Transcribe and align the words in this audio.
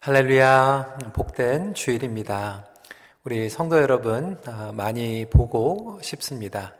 할렐루야, 0.00 0.98
복된 1.12 1.74
주일입니다. 1.74 2.64
우리 3.24 3.50
성도 3.50 3.82
여러분, 3.82 4.38
아, 4.46 4.70
많이 4.72 5.26
보고 5.28 5.98
싶습니다. 6.02 6.72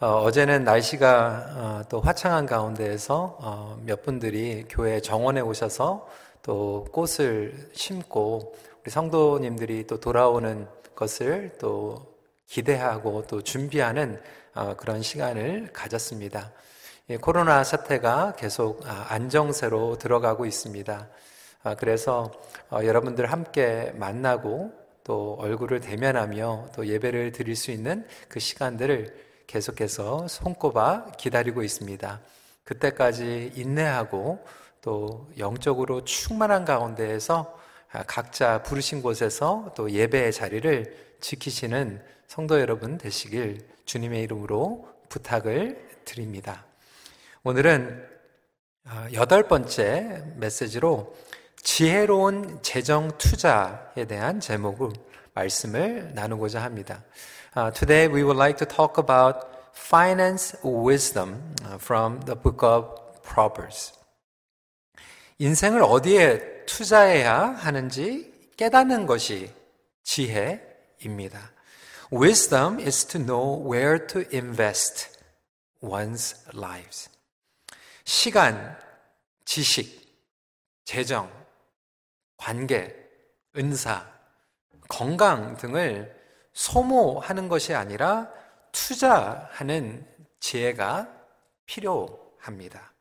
어, 0.00 0.30
제는 0.30 0.64
날씨가 0.64 1.46
어, 1.56 1.82
또 1.90 2.00
화창한 2.00 2.46
가운데에서 2.46 3.36
어, 3.40 3.78
몇 3.84 4.02
분들이 4.02 4.64
교회 4.66 4.98
정원에 5.00 5.42
오셔서 5.42 6.08
또 6.42 6.86
꽃을 6.90 7.68
심고 7.74 8.56
우리 8.80 8.90
성도님들이 8.90 9.86
또 9.86 10.00
돌아오는 10.00 10.66
것을 10.94 11.52
또 11.60 12.14
기대하고 12.46 13.24
또 13.28 13.42
준비하는 13.42 14.22
어, 14.54 14.74
그런 14.74 15.02
시간을 15.02 15.68
가졌습니다. 15.74 16.50
예, 17.10 17.18
코로나 17.18 17.62
사태가 17.62 18.36
계속 18.38 18.80
아, 18.86 19.04
안정세로 19.10 19.98
들어가고 19.98 20.46
있습니다. 20.46 21.08
아, 21.62 21.74
그래서 21.74 22.30
어, 22.70 22.80
여러분들 22.84 23.26
함께 23.26 23.92
만나고 23.96 24.72
또 25.02 25.36
얼굴을 25.40 25.80
대면하며 25.80 26.68
또 26.74 26.86
예배를 26.86 27.32
드릴 27.32 27.56
수 27.56 27.70
있는 27.70 28.06
그 28.28 28.40
시간들을 28.40 29.26
계속해서 29.46 30.28
손꼽아 30.28 31.12
기다리고 31.16 31.62
있습니다. 31.62 32.20
그때까지 32.64 33.52
인내하고 33.56 34.44
또 34.82 35.28
영적으로 35.38 36.04
충만한 36.04 36.64
가운데에서 36.64 37.58
아, 37.90 38.02
각자 38.04 38.62
부르신 38.62 39.02
곳에서 39.02 39.72
또 39.74 39.90
예배의 39.90 40.32
자리를 40.32 41.16
지키시는 41.20 42.02
성도 42.26 42.60
여러분 42.60 42.98
되시길 42.98 43.66
주님의 43.86 44.22
이름으로 44.22 44.86
부탁을 45.08 45.88
드립니다. 46.04 46.66
오늘은 47.42 48.06
아, 48.84 49.08
여덟 49.14 49.48
번째 49.48 50.22
메시지로 50.36 51.14
지혜로운 51.62 52.62
재정 52.62 53.16
투자에 53.18 54.04
대한 54.06 54.40
제목으로 54.40 54.92
말씀을 55.34 56.12
나누고자 56.14 56.62
합니다. 56.62 57.02
Uh, 57.56 57.72
today 57.72 58.06
we 58.06 58.22
would 58.22 58.36
like 58.36 58.58
to 58.58 58.66
talk 58.66 58.98
about 58.98 59.46
finance 59.74 60.56
wisdom 60.62 61.54
from 61.76 62.20
the 62.20 62.34
book 62.34 62.66
of 62.66 62.86
Proverbs. 63.22 63.92
인생을 65.38 65.82
어디에 65.82 66.66
투자해야 66.66 67.50
하는지 67.50 68.32
깨닫는 68.56 69.06
것이 69.06 69.52
지혜입니다. 70.02 71.52
Wisdom 72.12 72.80
is 72.80 73.06
to 73.06 73.20
know 73.20 73.62
where 73.70 74.04
to 74.06 74.24
invest 74.32 75.18
one's 75.82 76.34
lives. 76.54 77.08
시간, 78.04 78.76
지식, 79.44 80.08
재정, 80.84 81.30
관계, 82.38 82.96
은사, 83.56 84.06
건강 84.88 85.56
등을 85.58 86.16
소모하는 86.54 87.48
것이 87.48 87.74
아니라 87.74 88.28
투자하는 88.72 90.06
지혜가 90.40 91.08
필요합니다. 91.66 92.92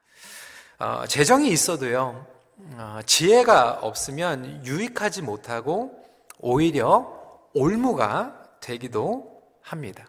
어, 0.79 1.05
재정이 1.07 1.49
있어도요, 1.49 2.27
어, 2.73 2.99
지혜가 3.05 3.79
없으면 3.81 4.65
유익하지 4.65 5.21
못하고 5.21 6.03
오히려 6.39 7.49
올무가 7.53 8.43
되기도 8.59 9.41
합니다. 9.61 10.07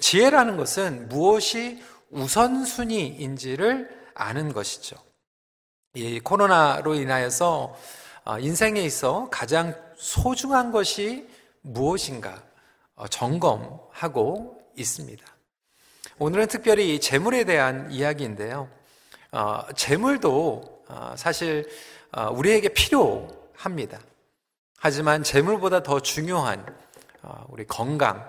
지혜라는 0.00 0.56
것은 0.56 1.08
무엇이 1.08 1.82
우선순위인지를 2.10 4.12
아는 4.14 4.52
것이죠. 4.52 4.96
이 5.94 6.20
코로나로 6.20 6.94
인하여서 6.94 7.64
어, 7.64 7.76
인생에 8.40 8.80
있어 8.82 9.28
가장 9.30 9.74
소중한 9.96 10.70
것이 10.72 11.28
무엇인가 11.62 12.42
어, 12.94 13.08
점검하고 13.08 14.60
있습니다. 14.76 15.24
오늘은 16.18 16.48
특별히 16.48 17.00
재물에 17.00 17.44
대한 17.44 17.90
이야기인데요. 17.90 18.68
어, 19.32 19.60
재물도 19.74 20.84
사실 21.14 21.68
우리에게 22.32 22.70
필요합니다. 22.70 24.00
하지만 24.76 25.22
재물보다 25.22 25.84
더 25.84 26.00
중요한 26.00 26.66
우리 27.48 27.64
건강 27.64 28.28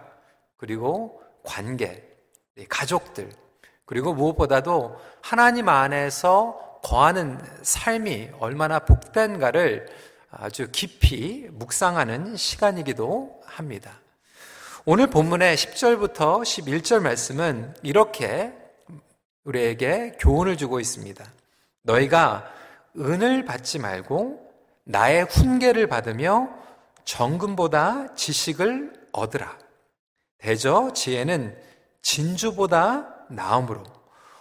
그리고 0.57 1.23
관계, 1.43 2.07
가족들 2.69 3.31
그리고 3.85 4.13
무엇보다도 4.13 4.95
하나님 5.21 5.69
안에서 5.69 6.70
거하는 6.83 7.39
삶이 7.61 8.31
얼마나 8.39 8.79
복된가를 8.79 9.87
아주 10.31 10.69
깊이 10.71 11.47
묵상하는 11.51 12.35
시간이기도 12.35 13.41
합니다. 13.45 13.99
오늘 14.85 15.07
본문의 15.07 15.55
10절부터 15.57 16.41
11절 16.41 17.01
말씀은 17.01 17.75
이렇게 17.83 18.53
우리에게 19.43 20.17
교훈을 20.19 20.57
주고 20.57 20.79
있습니다. 20.79 21.23
너희가 21.83 22.51
은을 22.97 23.45
받지 23.45 23.79
말고 23.79 24.51
나의 24.83 25.25
훈계를 25.25 25.87
받으며 25.87 26.49
정금보다 27.05 28.15
지식을 28.15 28.93
얻으라. 29.11 29.57
대저 30.37 30.91
지혜는 30.93 31.55
진주보다 32.01 33.25
나음으로 33.29 33.83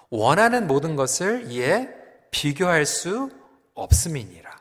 원하는 0.08 0.66
모든 0.66 0.96
것을 0.96 1.50
이에 1.50 1.99
비교할 2.30 2.86
수 2.86 3.30
없음이니라. 3.74 4.60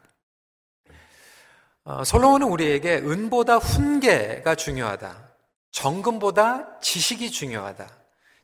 어, 1.85 2.03
솔로몬은 2.03 2.47
우리에게 2.47 2.97
은보다 2.97 3.57
훈계가 3.57 4.55
중요하다. 4.55 5.29
정금보다 5.71 6.79
지식이 6.79 7.31
중요하다. 7.31 7.89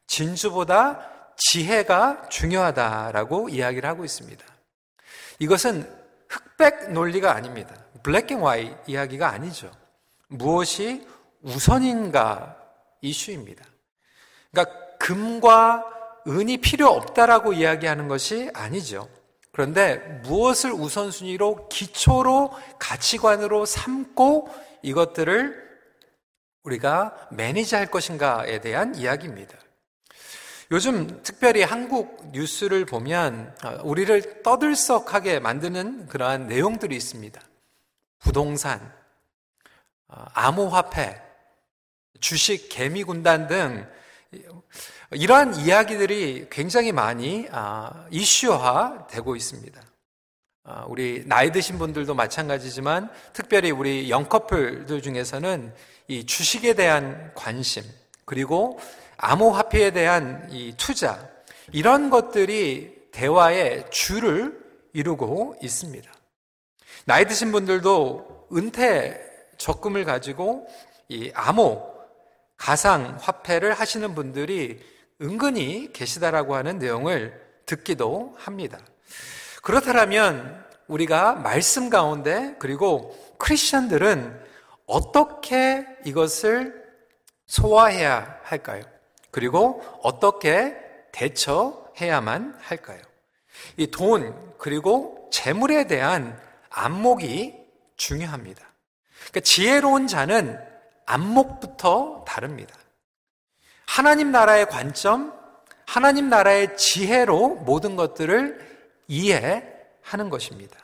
진주보다 0.08 1.34
지혜가 1.38 2.30
중요하다라고 2.30 3.50
이야기를 3.50 3.88
하고 3.90 4.06
있습니다. 4.06 4.46
이것은 5.40 5.88
흑백 6.30 6.92
논리가 6.92 7.34
아닙니다. 7.36 7.76
black 8.04 8.32
and 8.32 8.40
white 8.40 8.76
이야기가 8.88 9.30
아니죠. 9.30 9.72
무엇이 10.28 11.08
우선인가 11.42 12.58
이슈입니다. 13.02 13.66
그러니까 14.52 14.98
금과 14.98 15.95
은이 16.28 16.58
필요 16.58 16.90
없다라고 16.90 17.54
이야기하는 17.54 18.08
것이 18.08 18.50
아니죠. 18.54 19.08
그런데 19.52 19.98
무엇을 20.24 20.72
우선순위로 20.74 21.70
기초로 21.70 22.52
가치관으로 22.78 23.66
삼고 23.66 24.50
이것들을 24.82 25.66
우리가 26.64 27.30
manage할 27.32 27.88
것인가에 27.88 28.60
대한 28.60 28.96
이야기입니다. 28.96 29.58
요즘 30.72 31.22
특별히 31.22 31.62
한국 31.62 32.32
뉴스를 32.32 32.86
보면 32.86 33.56
어, 33.64 33.78
우리를 33.84 34.42
떠들썩하게 34.42 35.40
만드는 35.40 36.08
그러한 36.08 36.48
내용들이 36.48 36.96
있습니다. 36.96 37.40
부동산, 38.20 38.92
어, 40.08 40.26
암호화폐, 40.34 41.22
주식 42.20 42.68
개미 42.70 43.04
군단 43.04 43.48
등 43.48 43.88
이러한 45.16 45.56
이야기들이 45.56 46.48
굉장히 46.50 46.92
많이 46.92 47.48
아, 47.52 48.06
이슈화 48.12 49.08
되고 49.10 49.36
있습니다. 49.36 49.82
아, 50.66 50.86
우리 50.88 51.24
나이 51.26 51.52
드신 51.52 51.78
분들도 51.78 52.14
마찬가지지만 52.14 53.10
특별히 53.32 53.72
우리 53.72 54.10
영커플들 54.10 55.02
중에서는 55.02 55.74
이 56.08 56.26
주식에 56.26 56.74
대한 56.74 57.32
관심 57.34 57.84
그리고 58.26 58.80
암호화폐에 59.18 59.92
대한 59.92 60.50
이 60.52 60.74
투자 60.76 61.30
이런 61.72 62.10
것들이 62.10 62.94
대화의 63.12 63.86
주를 63.92 64.60
이루고 64.92 65.56
있습니다. 65.62 66.12
나이 67.06 67.26
드신 67.26 67.52
분들도 67.52 68.48
은퇴 68.54 69.20
적금을 69.58 70.04
가지고 70.04 70.68
이 71.08 71.32
암호 71.34 71.96
가상 72.58 73.18
화폐를 73.22 73.74
하시는 73.74 74.14
분들이 74.16 74.95
은근히 75.22 75.92
계시다라고 75.94 76.56
하는 76.56 76.78
내용을 76.80 77.42
듣기도 77.66 78.36
합니다. 78.38 78.80
그렇다면 79.64 80.64
우리가 80.88 81.34
말씀 81.36 81.90
가운데 81.90 82.56
그리고 82.60 83.16
크리스천들은 83.38 84.40
어떻게 84.86 85.86
이것을 86.06 86.84
소화해야 87.48 88.40
할까요? 88.44 88.84
그리고 89.32 89.82
어떻게 90.04 90.76
대처해야만 91.12 92.58
할까요? 92.60 93.02
이 93.78 93.88
돈 93.88 94.54
그리고 94.58 95.30
재물에 95.32 95.88
대한 95.88 96.40
안목이 96.70 97.56
중요합니다. 97.96 98.62
그러니까 99.30 99.40
지혜로운 99.42 100.08
자는 100.08 100.60
안목부터 101.06 102.26
다릅니다. 102.28 102.76
하나님 103.88 104.32
나라의 104.32 104.68
관점, 104.68 105.34
하나님 105.86 106.30
나라의 106.30 106.78
지혜로 106.78 107.56
모든 107.66 107.96
것들을 107.96 108.60
이해하는 109.08 110.30
것입니다. 110.30 110.78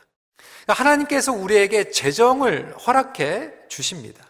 하나님께서 0.68 1.34
우리에게 1.34 1.92
재정을 1.92 2.76
허락해 2.78 3.52
주십니다. 3.68 4.26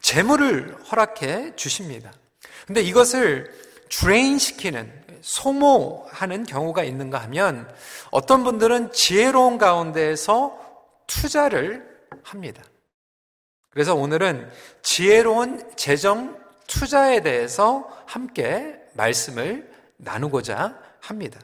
재물을 0.00 0.76
허락해 0.90 1.54
주십니다. 1.56 2.12
근데 2.66 2.80
이것을 2.80 3.52
drain 3.90 4.38
시키는 4.38 4.90
소모하는 5.20 6.46
경우가 6.46 6.84
있는가 6.84 7.18
하면 7.18 7.70
어떤 8.10 8.42
분들은 8.44 8.92
지혜로운 8.92 9.58
가운데에서 9.58 10.58
투자를 11.06 11.86
합니다. 12.22 12.62
그래서 13.70 13.94
오늘은 13.94 14.50
지혜로운 14.82 15.70
재정 15.76 16.39
투자에 16.70 17.20
대해서 17.20 17.86
함께 18.06 18.76
말씀을 18.94 19.68
나누고자 19.96 20.78
합니다. 21.00 21.40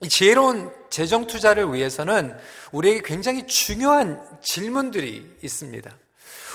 이 0.00 0.08
지혜로운 0.08 0.72
재정 0.90 1.26
투자를 1.26 1.72
위해서는 1.72 2.34
우리에게 2.72 3.02
굉장히 3.04 3.46
중요한 3.46 4.20
질문들이 4.42 5.38
있습니다. 5.42 5.90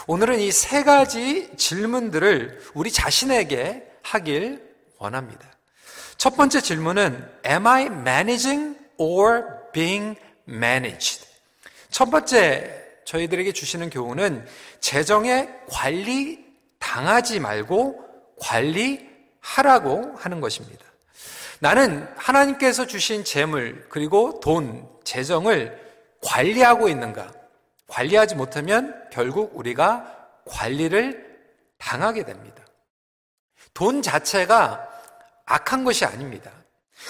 오늘은 0.08 0.40
이 0.40 0.52
세 0.52 0.84
가지 0.84 1.50
질문들을 1.56 2.62
우리 2.74 2.92
자신에게 2.92 3.88
하길 4.02 4.62
원합니다. 4.98 5.48
첫 6.18 6.36
번째 6.36 6.62
질문은 6.62 7.30
Am 7.46 7.68
I 7.68 7.86
managing 7.86 8.78
or 8.98 9.44
being 9.72 10.20
managed? 10.48 11.26
첫 11.90 12.10
번째 12.10 12.82
저희들에게 13.06 13.52
주시는 13.52 13.90
교훈은 13.92 14.46
재정의 14.80 15.50
관리 15.70 16.43
당하지 16.84 17.40
말고 17.40 18.04
관리하라고 18.42 20.16
하는 20.18 20.42
것입니다. 20.42 20.84
나는 21.60 22.08
하나님께서 22.18 22.86
주신 22.86 23.24
재물 23.24 23.88
그리고 23.90 24.42
돈, 24.42 24.86
재정을 25.06 25.80
관리하고 26.22 26.90
있는가? 26.90 27.32
관리하지 27.88 28.36
못하면 28.36 28.94
결국 29.12 29.52
우리가 29.54 30.14
관리를 30.46 31.40
당하게 31.78 32.24
됩니다. 32.26 32.62
돈 33.74 34.02
자체가 34.02 34.86
악한 35.46 35.86
것이 35.86 36.04
아닙니다. 36.04 36.52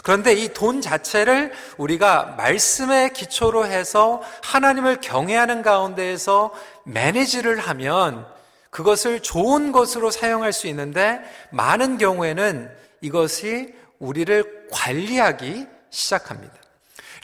그런데 0.04 0.34
이 0.34 0.50
돈 0.50 0.82
자체를 0.82 1.52
우리가 1.78 2.36
말씀의 2.38 3.14
기초로 3.14 3.66
해서 3.66 4.22
하나님을 4.44 5.02
경외하는 5.02 5.62
가운데에서 5.64 6.54
매니지를 6.86 7.60
하면 7.60 8.33
그것을 8.74 9.22
좋은 9.22 9.72
것으로 9.72 10.12
사용할 10.12 10.52
수 10.52 10.68
있는데 10.68 11.22
많은 11.52 11.98
경우에는 11.98 12.70
이것이 13.02 13.74
우리를 14.00 14.68
관리하기 14.72 15.68
시작합니다. 15.90 16.54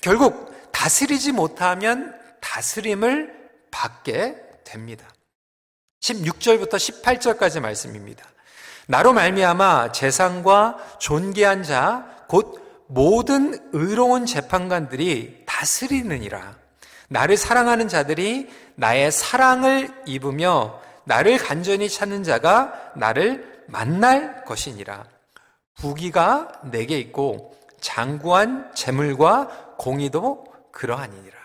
결국 0.02 0.54
다스리지 0.72 1.34
못하면 1.34 2.16
다스림을 2.40 3.34
받게 3.72 4.36
됩니다. 4.64 5.06
16절부터 6.02 6.76
18절까지 6.76 7.60
말씀입니다. 7.60 8.24
나로 8.88 9.12
말미암아 9.14 9.92
재상과 9.92 10.98
존귀한 11.00 11.64
자 11.64 12.20
곧 12.30 12.86
모든 12.88 13.60
의로운 13.74 14.26
재판관들이 14.26 15.44
다스리느니라. 15.46 16.56
나를 17.10 17.38
사랑하는 17.38 17.88
자들이 17.88 18.48
나의 18.76 19.12
사랑을 19.12 19.90
입으며 20.06 20.80
나를 21.10 21.40
간절히 21.40 21.90
찾는 21.90 22.24
자가 22.24 22.92
나를 22.96 23.64
만날 23.66 24.46
것이니라. 24.46 25.08
부기가 25.74 26.62
내게 26.72 27.00
있고 27.00 27.58
장구한 27.82 28.72
재물과 28.76 29.76
공의도 29.80 30.46
그러하니라. 30.72 31.36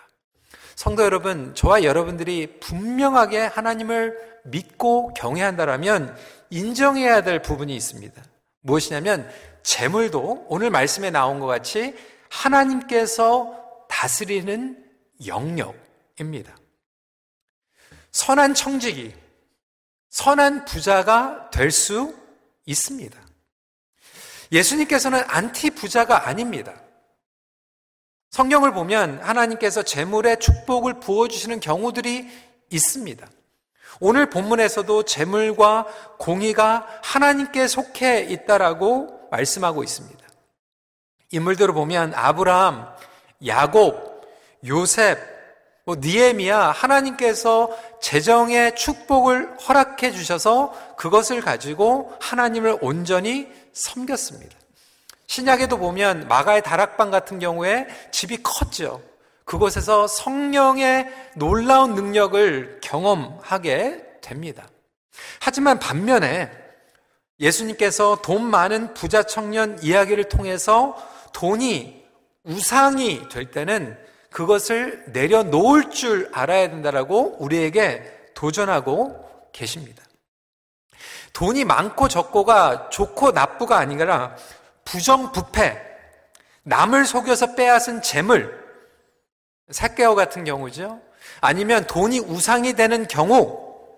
성도 0.74 1.02
여러분, 1.02 1.54
저와 1.54 1.82
여러분들이 1.82 2.58
분명하게 2.60 3.38
하나님을 3.38 4.40
믿고 4.44 5.14
경외한다라면 5.14 6.14
인정해야 6.50 7.22
될 7.22 7.40
부분이 7.40 7.74
있습니다. 7.74 8.22
무엇이냐면 8.60 9.26
재물도 9.62 10.46
오늘 10.50 10.68
말씀에 10.68 11.10
나온 11.10 11.40
것 11.40 11.46
같이 11.46 11.94
하나님께서 12.28 13.86
다스리는 13.88 14.84
영역입니다. 15.26 16.54
선한 18.12 18.52
청직이 18.52 19.23
선한 20.14 20.64
부자가 20.64 21.50
될 21.50 21.72
수 21.72 22.14
있습니다. 22.66 23.18
예수님께서는 24.52 25.24
안티 25.26 25.70
부자가 25.70 26.28
아닙니다. 26.28 26.72
성경을 28.30 28.72
보면 28.72 29.20
하나님께서 29.20 29.82
재물의 29.82 30.38
축복을 30.38 31.00
부어주시는 31.00 31.58
경우들이 31.58 32.30
있습니다. 32.70 33.26
오늘 33.98 34.30
본문에서도 34.30 35.02
재물과 35.02 35.86
공의가 36.20 36.86
하나님께 37.02 37.66
속해 37.66 38.20
있다라고 38.20 39.28
말씀하고 39.32 39.82
있습니다. 39.82 40.24
인물들을 41.32 41.74
보면 41.74 42.14
아브라함, 42.14 42.86
야곱, 43.46 44.22
요셉, 44.68 45.33
뭐 45.84 45.96
니에미야 46.00 46.58
하나님께서 46.58 47.70
재정의 48.00 48.74
축복을 48.74 49.58
허락해 49.58 50.12
주셔서 50.12 50.72
그것을 50.96 51.42
가지고 51.42 52.14
하나님을 52.20 52.78
온전히 52.80 53.48
섬겼습니다. 53.74 54.56
신약에도 55.26 55.78
보면 55.78 56.26
마가의 56.28 56.62
다락방 56.62 57.10
같은 57.10 57.38
경우에 57.38 57.86
집이 58.12 58.42
컸죠. 58.42 59.02
그곳에서 59.44 60.06
성령의 60.06 61.06
놀라운 61.34 61.94
능력을 61.94 62.80
경험하게 62.82 64.20
됩니다. 64.22 64.66
하지만 65.40 65.78
반면에 65.78 66.50
예수님께서 67.40 68.20
돈 68.22 68.44
많은 68.44 68.94
부자 68.94 69.22
청년 69.24 69.78
이야기를 69.82 70.30
통해서 70.30 70.96
돈이 71.32 72.04
우상이 72.44 73.28
될 73.28 73.50
때는 73.50 73.98
그것을 74.34 75.04
내려놓을 75.06 75.90
줄 75.90 76.28
알아야 76.32 76.68
된다라고 76.68 77.36
우리에게 77.38 78.32
도전하고 78.34 79.24
계십니다. 79.52 80.02
돈이 81.32 81.64
많고 81.64 82.08
적고가 82.08 82.90
좋고 82.90 83.30
나쁘가 83.30 83.78
아니라 83.78 84.34
부정부패, 84.84 85.80
남을 86.64 87.06
속여서 87.06 87.54
빼앗은 87.54 88.02
재물, 88.02 88.60
사개어 89.70 90.16
같은 90.16 90.42
경우죠. 90.42 91.00
아니면 91.40 91.86
돈이 91.86 92.18
우상이 92.18 92.72
되는 92.72 93.06
경우 93.06 93.88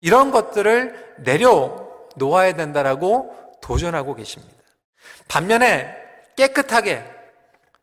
이런 0.00 0.32
것들을 0.32 1.14
내려놓아야 1.18 2.54
된다라고 2.56 3.32
도전하고 3.62 4.16
계십니다. 4.16 4.56
반면에 5.28 5.96
깨끗하게 6.36 7.04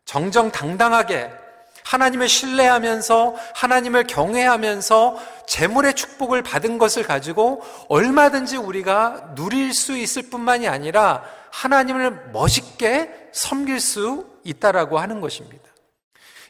정정당당하게 0.03 1.42
하나님을 1.85 2.27
신뢰하면서 2.27 3.35
하나님을 3.55 4.07
경외하면서 4.07 5.43
재물의 5.47 5.95
축복을 5.95 6.41
받은 6.41 6.77
것을 6.77 7.03
가지고 7.03 7.61
얼마든지 7.89 8.57
우리가 8.57 9.35
누릴 9.35 9.73
수 9.73 9.97
있을 9.97 10.29
뿐만이 10.29 10.67
아니라 10.67 11.23
하나님을 11.51 12.31
멋있게 12.31 13.29
섬길 13.33 13.79
수 13.79 14.27
있다라고 14.43 14.99
하는 14.99 15.21
것입니다. 15.21 15.63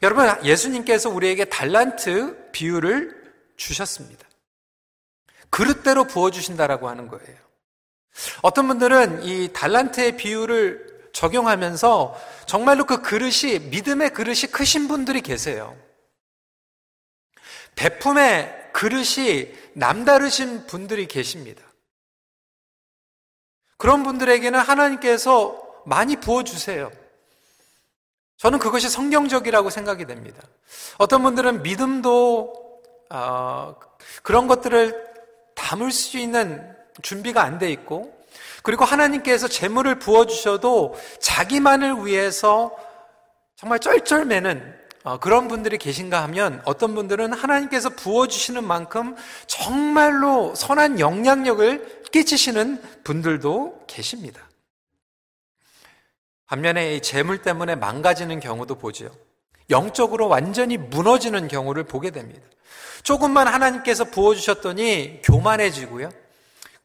여러분, 0.02 0.30
예수님께서 0.44 1.10
우리에게 1.10 1.46
달란트 1.46 2.52
비유를 2.52 3.24
주셨습니다. 3.58 4.28
그릇대로 5.50 6.06
부어주신다라고 6.06 6.90
하는 6.90 7.08
거예요. 7.08 7.38
어떤 8.42 8.68
분들은 8.68 9.24
이 9.24 9.52
달란트의 9.54 10.18
비유를 10.18 10.93
적용하면서 11.14 12.20
정말로 12.46 12.86
그 12.86 13.02
그릇이, 13.02 13.60
믿음의 13.70 14.12
그릇이 14.12 14.42
크신 14.52 14.88
분들이 14.88 15.22
계세요. 15.22 15.78
베품의 17.76 18.72
그릇이 18.74 19.54
남다르신 19.74 20.68
분들이 20.68 21.08
계십니다. 21.08 21.64
그런 23.78 24.04
분들에게는 24.04 24.60
하나님께서 24.60 25.62
많이 25.86 26.16
부어주세요. 26.16 26.92
저는 28.38 28.60
그것이 28.60 28.90
성경적이라고 28.90 29.70
생각이 29.70 30.06
됩니다. 30.06 30.42
어떤 30.98 31.24
분들은 31.24 31.64
믿음도 31.64 32.82
어, 33.10 33.76
그런 34.24 34.48
것들을 34.48 35.14
담을 35.56 35.92
수 35.92 36.18
있는 36.18 36.76
준비가 37.02 37.44
안 37.44 37.60
돼 37.60 37.72
있고 37.72 38.23
그리고 38.64 38.86
하나님께서 38.86 39.48
재물을 39.48 40.00
부어 40.00 40.26
주셔도 40.26 40.96
자기만을 41.20 42.06
위해서 42.06 42.76
정말 43.56 43.80
쩔쩔매는 43.80 44.82
어, 45.04 45.20
그런 45.20 45.50
분들이 45.50 45.78
계신가 45.78 46.24
하면 46.24 46.62
어떤 46.64 46.96
분들은 46.96 47.34
하나님께서 47.34 47.90
부어 47.90 48.28
주시는 48.28 48.64
만큼 48.64 49.16
정말로 49.48 50.56
선한 50.56 51.02
영향력을 51.02 52.04
끼치시는 52.12 52.82
분들도 53.04 53.84
계십니다. 53.86 54.42
반면에 56.46 56.96
이 56.96 57.02
재물 57.02 57.42
때문에 57.42 57.76
망가지는 57.76 58.40
경우도 58.40 58.76
보죠. 58.76 59.12
영적으로 59.70 60.30
완전히 60.30 60.78
무너지는 60.78 61.50
경우를 61.50 61.84
보게 61.84 62.12
됩니다. 62.12 62.48
조금만 63.04 63.48
하나님께서 63.48 64.06
부어주셨더니 64.06 65.22
교만해지고요. 65.24 66.10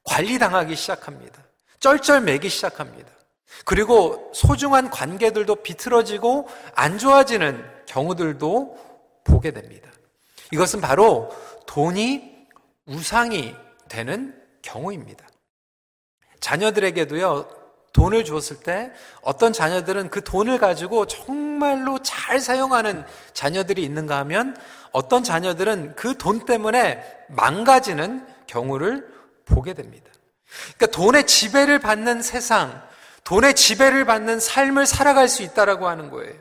관리당하기 0.02 0.74
시작합니다. 0.74 1.47
쩔쩔매기 1.80 2.48
시작합니다. 2.48 3.10
그리고 3.64 4.30
소중한 4.34 4.90
관계들도 4.90 5.56
비틀어지고 5.56 6.48
안 6.74 6.98
좋아지는 6.98 7.64
경우들도 7.86 8.78
보게 9.24 9.50
됩니다. 9.52 9.90
이것은 10.52 10.80
바로 10.80 11.30
돈이 11.66 12.46
우상이 12.86 13.54
되는 13.88 14.34
경우입니다. 14.62 15.26
자녀들에게도요, 16.40 17.48
돈을 17.92 18.24
줬을 18.24 18.60
때 18.60 18.92
어떤 19.22 19.52
자녀들은 19.52 20.10
그 20.10 20.22
돈을 20.22 20.58
가지고 20.58 21.06
정말로 21.06 21.98
잘 22.02 22.38
사용하는 22.40 23.04
자녀들이 23.32 23.82
있는가 23.82 24.18
하면 24.18 24.56
어떤 24.92 25.24
자녀들은 25.24 25.96
그 25.96 26.14
돈 26.14 26.44
때문에 26.44 27.02
망가지는 27.28 28.26
경우를 28.46 29.08
보게 29.44 29.74
됩니다. 29.74 30.07
그러니까 30.76 30.86
돈의 30.86 31.26
지배를 31.26 31.78
받는 31.78 32.22
세상, 32.22 32.82
돈의 33.24 33.54
지배를 33.54 34.04
받는 34.04 34.40
삶을 34.40 34.86
살아갈 34.86 35.28
수 35.28 35.42
있다라고 35.42 35.88
하는 35.88 36.10
거예요. 36.10 36.34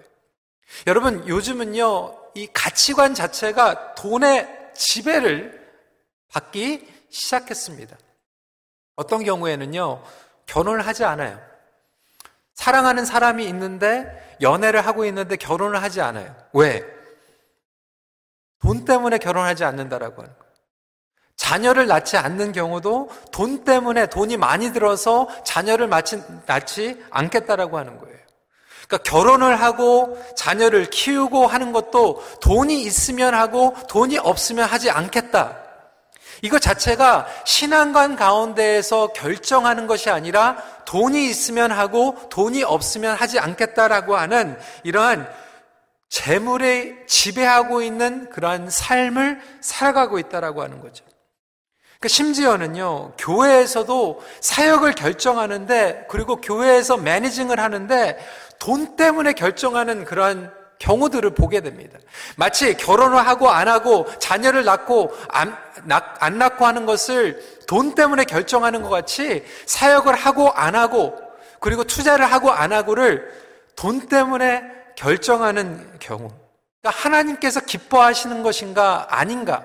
여러분, 0.86 1.28
요즘은요, 1.28 2.32
이 2.36 2.48
가치관 2.54 3.14
자체가 3.14 3.96
돈의 3.96 4.72
지배를 4.74 5.68
받기 6.30 6.88
시작했습니다. 7.10 7.98
어떤 8.96 9.24
경우에는요, 9.24 10.04
결혼을 10.46 10.86
하지 10.86 11.04
않아요. 11.04 11.40
사랑하는 12.54 13.06
사람이 13.06 13.46
있는데 13.48 14.38
연애를 14.42 14.86
하고 14.86 15.06
있는데 15.06 15.36
결혼을 15.36 15.82
하지 15.82 16.02
않아요. 16.02 16.36
왜? 16.54 16.84
돈 18.60 18.86
때문에 18.86 19.20
결혼하지 19.20 19.64
않는다라고 19.64 20.24
하는 20.24 20.34
거예요. 20.38 20.47
자녀를 21.38 21.88
낳지 21.88 22.18
않는 22.18 22.52
경우도 22.52 23.10
돈 23.32 23.64
때문에 23.64 24.08
돈이 24.08 24.38
많이 24.38 24.74
들어서 24.74 25.28
자녀를 25.46 25.88
낳지 25.88 27.06
않겠다라고 27.10 27.78
하는 27.78 27.98
거예요. 28.00 28.18
그러니까 28.88 29.10
결혼을 29.10 29.62
하고 29.62 30.18
자녀를 30.36 30.90
키우고 30.90 31.46
하는 31.48 31.72
것도 31.72 32.24
돈이 32.42 32.82
있으면 32.82 33.34
하고 33.34 33.76
돈이 33.88 34.18
없으면 34.18 34.68
하지 34.68 34.90
않겠다. 34.90 35.58
이거 36.42 36.60
자체가 36.60 37.28
신앙관 37.46 38.16
가운데에서 38.16 39.08
결정하는 39.08 39.88
것이 39.88 40.10
아니라 40.10 40.58
돈이 40.86 41.30
있으면 41.30 41.72
하고 41.72 42.16
돈이 42.30 42.64
없으면 42.64 43.16
하지 43.16 43.40
않겠다라고 43.40 44.16
하는 44.16 44.58
이러한 44.84 45.28
재물에 46.10 47.06
지배하고 47.08 47.82
있는 47.82 48.30
그러한 48.30 48.70
삶을 48.70 49.42
살아가고 49.62 50.20
있다라고 50.20 50.62
하는 50.62 50.80
거죠. 50.80 51.07
그러니까 52.00 52.08
심지어는요, 52.10 53.14
교회에서도 53.18 54.24
사역을 54.40 54.94
결정하는데, 54.94 56.06
그리고 56.10 56.36
교회에서 56.38 56.98
매니징을 56.98 57.60
하는데, 57.60 58.18
돈 58.60 58.96
때문에 58.96 59.34
결정하는 59.34 60.06
그러한 60.06 60.52
경우들을 60.80 61.32
보게 61.32 61.62
됩니다. 61.62 61.98
마치 62.36 62.76
결혼을 62.76 63.26
하고 63.28 63.50
안 63.50 63.68
하고 63.68 64.06
자녀를 64.20 64.64
낳고 64.64 65.12
안, 65.30 65.58
안 65.90 66.38
낳고 66.38 66.66
하는 66.66 66.86
것을 66.86 67.42
돈 67.68 67.96
때문에 67.96 68.26
결정하는 68.26 68.84
것 68.84 68.90
같이 68.90 69.44
사역을 69.66 70.14
하고 70.14 70.52
안 70.52 70.76
하고 70.76 71.20
그리고 71.60 71.84
투자를 71.84 72.32
하고 72.32 72.52
안 72.52 72.74
하고를 72.74 73.28
돈 73.76 74.08
때문에 74.08 74.64
결정하는 74.96 75.98
경우. 76.00 76.30
그러니까 76.82 77.02
하나님께서 77.04 77.60
기뻐하시는 77.62 78.44
것인가 78.44 79.08
아닌가? 79.10 79.64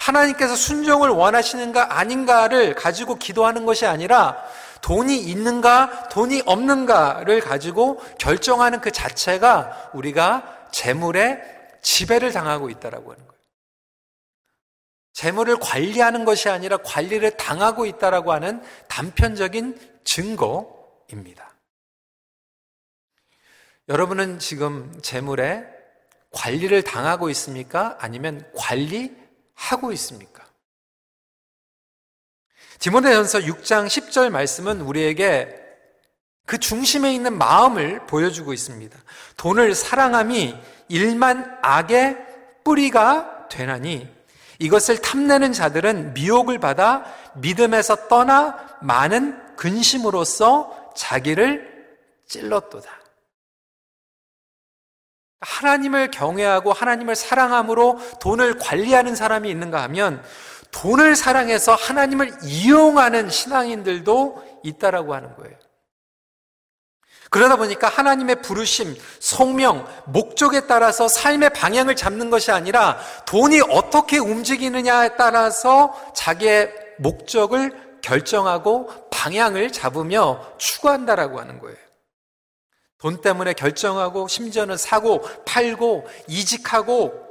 하나님께서 0.00 0.54
순종을 0.56 1.08
원하시는가 1.10 1.98
아닌가를 1.98 2.74
가지고 2.74 3.16
기도하는 3.16 3.66
것이 3.66 3.86
아니라 3.86 4.36
돈이 4.82 5.18
있는가, 5.18 6.08
돈이 6.08 6.42
없는가를 6.46 7.40
가지고 7.40 7.98
결정하는 8.18 8.80
그 8.80 8.90
자체가 8.90 9.90
우리가 9.94 10.68
재물에 10.72 11.40
지배를 11.82 12.32
당하고 12.32 12.70
있다라고 12.70 13.12
하는 13.12 13.26
거예요. 13.26 13.36
재물을 15.12 15.56
관리하는 15.58 16.24
것이 16.24 16.48
아니라 16.48 16.76
관리를 16.76 17.36
당하고 17.38 17.86
있다라고 17.86 18.32
하는 18.32 18.62
단편적인 18.88 20.00
증거입니다. 20.04 21.54
여러분은 23.88 24.38
지금 24.38 24.92
재물에 25.00 25.64
관리를 26.32 26.82
당하고 26.82 27.30
있습니까? 27.30 27.96
아니면 27.98 28.46
관리 28.54 29.16
하고 29.56 29.92
있습니까? 29.92 30.44
디모데전서 32.78 33.40
6장 33.40 33.86
10절 33.86 34.30
말씀은 34.30 34.82
우리에게 34.82 35.66
그 36.44 36.58
중심에 36.58 37.12
있는 37.12 37.36
마음을 37.36 38.06
보여주고 38.06 38.52
있습니다. 38.52 38.96
돈을 39.36 39.74
사랑함이 39.74 40.54
일만 40.88 41.58
악의 41.62 42.16
뿌리가 42.62 43.48
되나니 43.48 44.08
이것을 44.58 45.02
탐내는 45.02 45.52
자들은 45.52 46.14
미혹을 46.14 46.58
받아 46.58 47.04
믿음에서 47.34 48.08
떠나 48.08 48.78
많은 48.80 49.56
근심으로써 49.56 50.92
자기를 50.94 51.76
찔렀도다. 52.26 53.05
하나님을 55.40 56.10
경외하고 56.10 56.72
하나님을 56.72 57.14
사랑함으로 57.14 57.98
돈을 58.20 58.58
관리하는 58.58 59.14
사람이 59.14 59.50
있는가 59.50 59.82
하면 59.84 60.22
돈을 60.70 61.16
사랑해서 61.16 61.74
하나님을 61.74 62.32
이용하는 62.42 63.30
신앙인들도 63.30 64.60
있다라고 64.64 65.14
하는 65.14 65.34
거예요. 65.36 65.56
그러다 67.30 67.56
보니까 67.56 67.88
하나님의 67.88 68.42
부르심, 68.42 68.94
성명, 69.20 69.86
목적에 70.06 70.66
따라서 70.66 71.08
삶의 71.08 71.50
방향을 71.50 71.96
잡는 71.96 72.30
것이 72.30 72.52
아니라 72.52 72.98
돈이 73.26 73.62
어떻게 73.68 74.18
움직이느냐에 74.18 75.16
따라서 75.16 75.94
자기의 76.14 76.72
목적을 76.98 78.00
결정하고 78.00 79.08
방향을 79.10 79.72
잡으며 79.72 80.40
추구한다라고 80.58 81.40
하는 81.40 81.58
거예요. 81.58 81.76
돈 82.98 83.20
때문에 83.20 83.52
결정하고 83.52 84.28
심지어는 84.28 84.76
사고, 84.76 85.22
팔고, 85.44 86.06
이직하고 86.28 87.26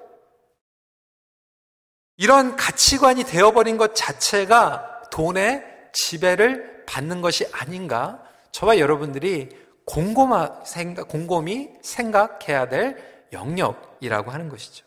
이런 2.18 2.56
가치관이 2.56 3.24
되어버린 3.24 3.78
것 3.78 3.96
자체가 3.96 5.10
돈의 5.12 5.66
지배를 5.92 6.86
받는 6.86 7.22
것이 7.22 7.46
아닌가 7.52 8.24
저와 8.52 8.80
여러분들이 8.80 9.50
곰곰하, 9.86 10.64
생각, 10.66 11.08
곰곰이 11.08 11.70
생각해야 11.82 12.70
될 12.70 13.28
영역이라고 13.34 14.32
하는 14.32 14.50
것이죠. 14.50 14.86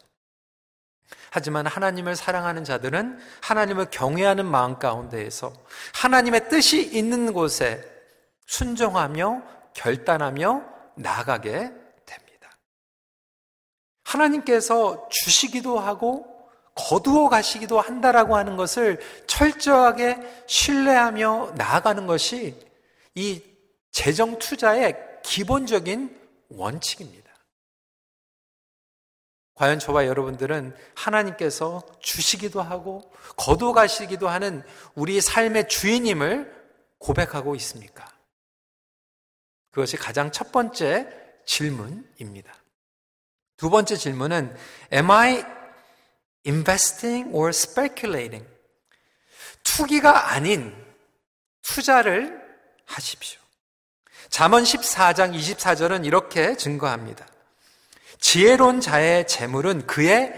하지만 1.31 1.67
하나님을 1.67 2.17
사랑하는 2.17 2.65
자들은 2.65 3.19
하나님을 3.43 3.91
경외하는 3.91 4.47
마음 4.47 4.79
가운데에서 4.79 5.53
하나님의 5.95 6.49
뜻이 6.49 6.83
있는 6.83 7.33
곳에 7.33 7.85
순종하며 8.47 9.43
결단하며 9.79 10.65
나아가게 10.97 11.73
됩니다. 12.05 12.59
하나님께서 14.05 15.09
주시기도 15.09 15.79
하고 15.79 16.27
거두어 16.75 17.29
가시기도 17.29 17.81
한다라고 17.81 18.37
하는 18.37 18.57
것을 18.57 19.01
철저하게 19.27 20.19
신뢰하며 20.47 21.55
나아가는 21.57 22.07
것이 22.07 22.57
이 23.15 23.43
재정 23.93 24.39
투자의 24.39 24.97
기본적인 25.23 26.17
원칙입니다. 26.51 27.29
과연 29.55 29.79
저와 29.81 30.07
여러분들은 30.07 30.77
하나님께서 30.95 31.83
주시기도 32.01 32.63
하고 32.63 33.13
거두어 33.37 33.73
가시기도 33.73 34.29
하는 34.29 34.63
우리 34.95 35.21
삶의 35.21 35.69
주인임을 35.69 36.57
고백하고 36.99 37.57
있습니까? 37.57 38.18
그것이 39.79 39.97
가장 39.97 40.33
첫 40.33 40.51
번째 40.51 41.07
질문입니다. 41.47 42.53
두 43.57 43.71
번째 43.71 43.95
질문은 43.95 44.57
Am 44.93 45.09
I 45.09 45.45
investing 46.45 47.31
or 47.33 47.51
speculating. 47.51 48.45
투기가 49.63 50.33
아닌 50.33 50.75
투자를 51.63 52.43
하십시오. 52.87 53.41
잠언 54.31 54.65
14장 54.65 55.33
24절은 55.33 56.05
이렇게 56.05 56.57
증거합니다. 56.57 57.25
지혜로운 58.19 58.81
자의 58.81 59.29
재물은 59.29 59.87
그의 59.87 60.33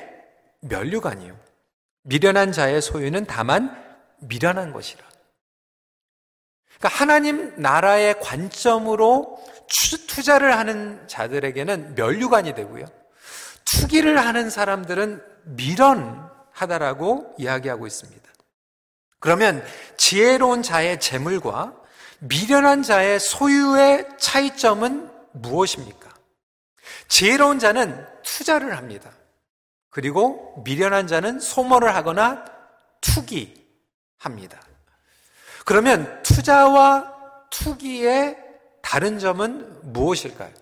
면류관이요. 0.61 1.35
미련한 2.03 2.53
자의 2.53 2.83
소유는 2.83 3.25
다만 3.25 3.75
미련한 4.19 4.75
것이라. 4.75 5.10
그러니까 6.81 6.89
하나님 6.89 7.53
나라의 7.57 8.19
관점으로 8.21 9.39
투자를 10.09 10.57
하는 10.57 11.07
자들에게는 11.07 11.95
면류관이 11.95 12.55
되고요. 12.55 12.87
투기를 13.67 14.19
하는 14.19 14.51
사람들은 14.51 15.23
미련하다라고 15.45 17.35
이야기하고 17.39 17.87
있습니다. 17.87 18.31
그러면 19.21 19.63
지혜로운 19.99 20.63
자의 20.63 20.99
재물과 20.99 21.75
미련한 22.21 22.83
자의 22.83 23.21
소유의 23.21 24.09
차이점은 24.19 25.11
무엇입니까? 25.33 26.11
지혜로운 27.09 27.59
자는 27.59 28.07
투자를 28.23 28.77
합니다. 28.77 29.11
그리고 29.91 30.63
미련한 30.65 31.07
자는 31.07 31.41
소모를 31.41 31.95
하거나 31.95 32.45
투기합니다. 33.03 34.61
그러면 35.71 36.21
투자와 36.25 37.47
투기의 37.49 38.37
다른 38.83 39.21
점은 39.21 39.93
무엇일까요? 39.93 40.53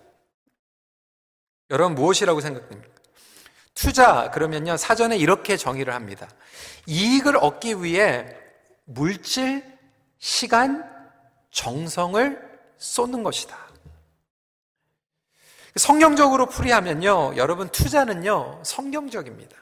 여러분 1.71 1.95
무엇이라고 1.95 2.41
생각됩니까? 2.41 2.93
투자 3.73 4.29
그러면요 4.29 4.77
사전에 4.77 5.17
이렇게 5.17 5.57
정의를 5.57 5.95
합니다. 5.95 6.29
이익을 6.85 7.37
얻기 7.37 7.81
위해 7.81 8.37
물질, 8.85 9.63
시간, 10.19 10.87
정성을 11.49 12.59
쏟는 12.77 13.23
것이다. 13.23 13.57
성경적으로 15.75 16.45
풀이하면요, 16.45 17.33
여러분 17.35 17.67
투자는요 17.69 18.61
성경적입니다. 18.63 19.57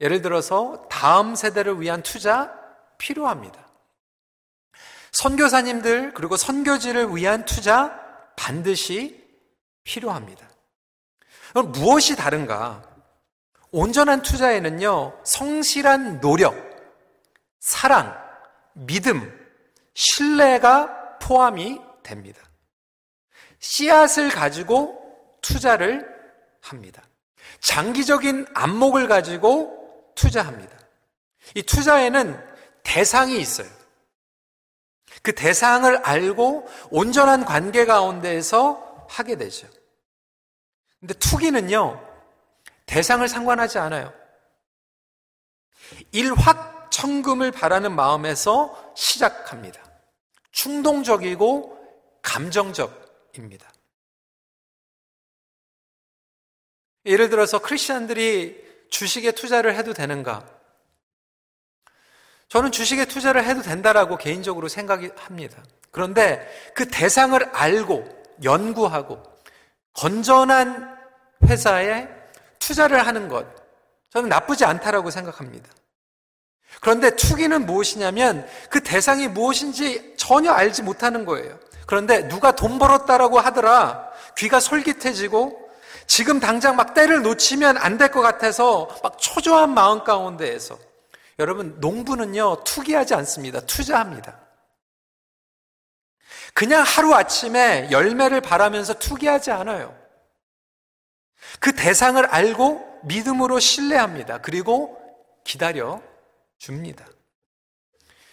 예를 0.00 0.22
들어서 0.22 0.88
다음 0.88 1.34
세대를 1.34 1.78
위한 1.78 2.02
투자 2.02 2.58
필요합니다. 3.00 3.66
선교사님들 5.10 6.14
그리고 6.14 6.36
선교지를 6.36 7.16
위한 7.16 7.44
투자 7.44 7.98
반드시 8.36 9.26
필요합니다. 9.82 10.48
그럼 11.52 11.72
무엇이 11.72 12.14
다른가? 12.14 12.82
온전한 13.72 14.22
투자에는요, 14.22 15.20
성실한 15.24 16.20
노력, 16.20 16.54
사랑, 17.58 18.16
믿음, 18.74 19.36
신뢰가 19.94 21.18
포함이 21.18 21.80
됩니다. 22.02 22.40
씨앗을 23.58 24.30
가지고 24.30 24.98
투자를 25.42 26.06
합니다. 26.60 27.02
장기적인 27.60 28.46
안목을 28.54 29.08
가지고 29.08 30.12
투자합니다. 30.14 30.76
이 31.54 31.62
투자에는 31.62 32.49
대상이 32.82 33.40
있어요. 33.40 33.68
그 35.22 35.34
대상을 35.34 35.96
알고 35.98 36.68
온전한 36.90 37.44
관계 37.44 37.84
가운데에서 37.84 39.06
하게 39.08 39.36
되죠. 39.36 39.68
근데 40.98 41.14
투기는요, 41.14 42.00
대상을 42.86 43.26
상관하지 43.26 43.78
않아요. 43.78 44.12
일확 46.12 46.90
천금을 46.90 47.50
바라는 47.50 47.94
마음에서 47.94 48.92
시작합니다. 48.96 49.82
충동적이고 50.52 51.78
감정적입니다. 52.22 53.70
예를 57.06 57.30
들어서 57.30 57.60
크리스천들이 57.60 58.88
주식에 58.90 59.32
투자를 59.32 59.74
해도 59.76 59.94
되는가? 59.94 60.59
저는 62.50 62.72
주식에 62.72 63.04
투자를 63.04 63.44
해도 63.44 63.62
된다라고 63.62 64.16
개인적으로 64.16 64.68
생각합니다. 64.68 65.62
그런데 65.92 66.46
그 66.74 66.86
대상을 66.88 67.40
알고 67.52 68.08
연구하고 68.42 69.22
건전한 69.94 70.96
회사에 71.44 72.08
투자를 72.58 73.06
하는 73.06 73.28
것, 73.28 73.46
저는 74.12 74.28
나쁘지 74.28 74.64
않다라고 74.64 75.10
생각합니다. 75.10 75.68
그런데 76.80 77.14
투기는 77.14 77.66
무엇이냐면 77.66 78.46
그 78.68 78.82
대상이 78.82 79.28
무엇인지 79.28 80.14
전혀 80.16 80.50
알지 80.52 80.82
못하는 80.82 81.24
거예요. 81.24 81.58
그런데 81.86 82.26
누가 82.28 82.52
돈 82.52 82.78
벌었다라고 82.78 83.38
하더라 83.38 84.10
귀가 84.36 84.58
솔깃해지고 84.60 85.70
지금 86.06 86.40
당장 86.40 86.74
막 86.76 86.94
때를 86.94 87.22
놓치면 87.22 87.78
안 87.78 87.96
될 87.96 88.10
것 88.10 88.20
같아서 88.20 88.88
막 89.04 89.18
초조한 89.18 89.72
마음 89.72 90.02
가운데에서 90.02 90.76
여러분 91.40 91.80
농부는요 91.80 92.64
투기하지 92.64 93.14
않습니다. 93.14 93.60
투자합니다. 93.60 94.38
그냥 96.52 96.82
하루 96.82 97.14
아침에 97.14 97.88
열매를 97.90 98.42
바라면서 98.42 98.98
투기하지 98.98 99.50
않아요. 99.50 99.96
그 101.58 101.74
대상을 101.74 102.24
알고 102.26 103.00
믿음으로 103.04 103.58
신뢰합니다. 103.58 104.42
그리고 104.42 105.00
기다려 105.42 106.02
줍니다. 106.58 107.06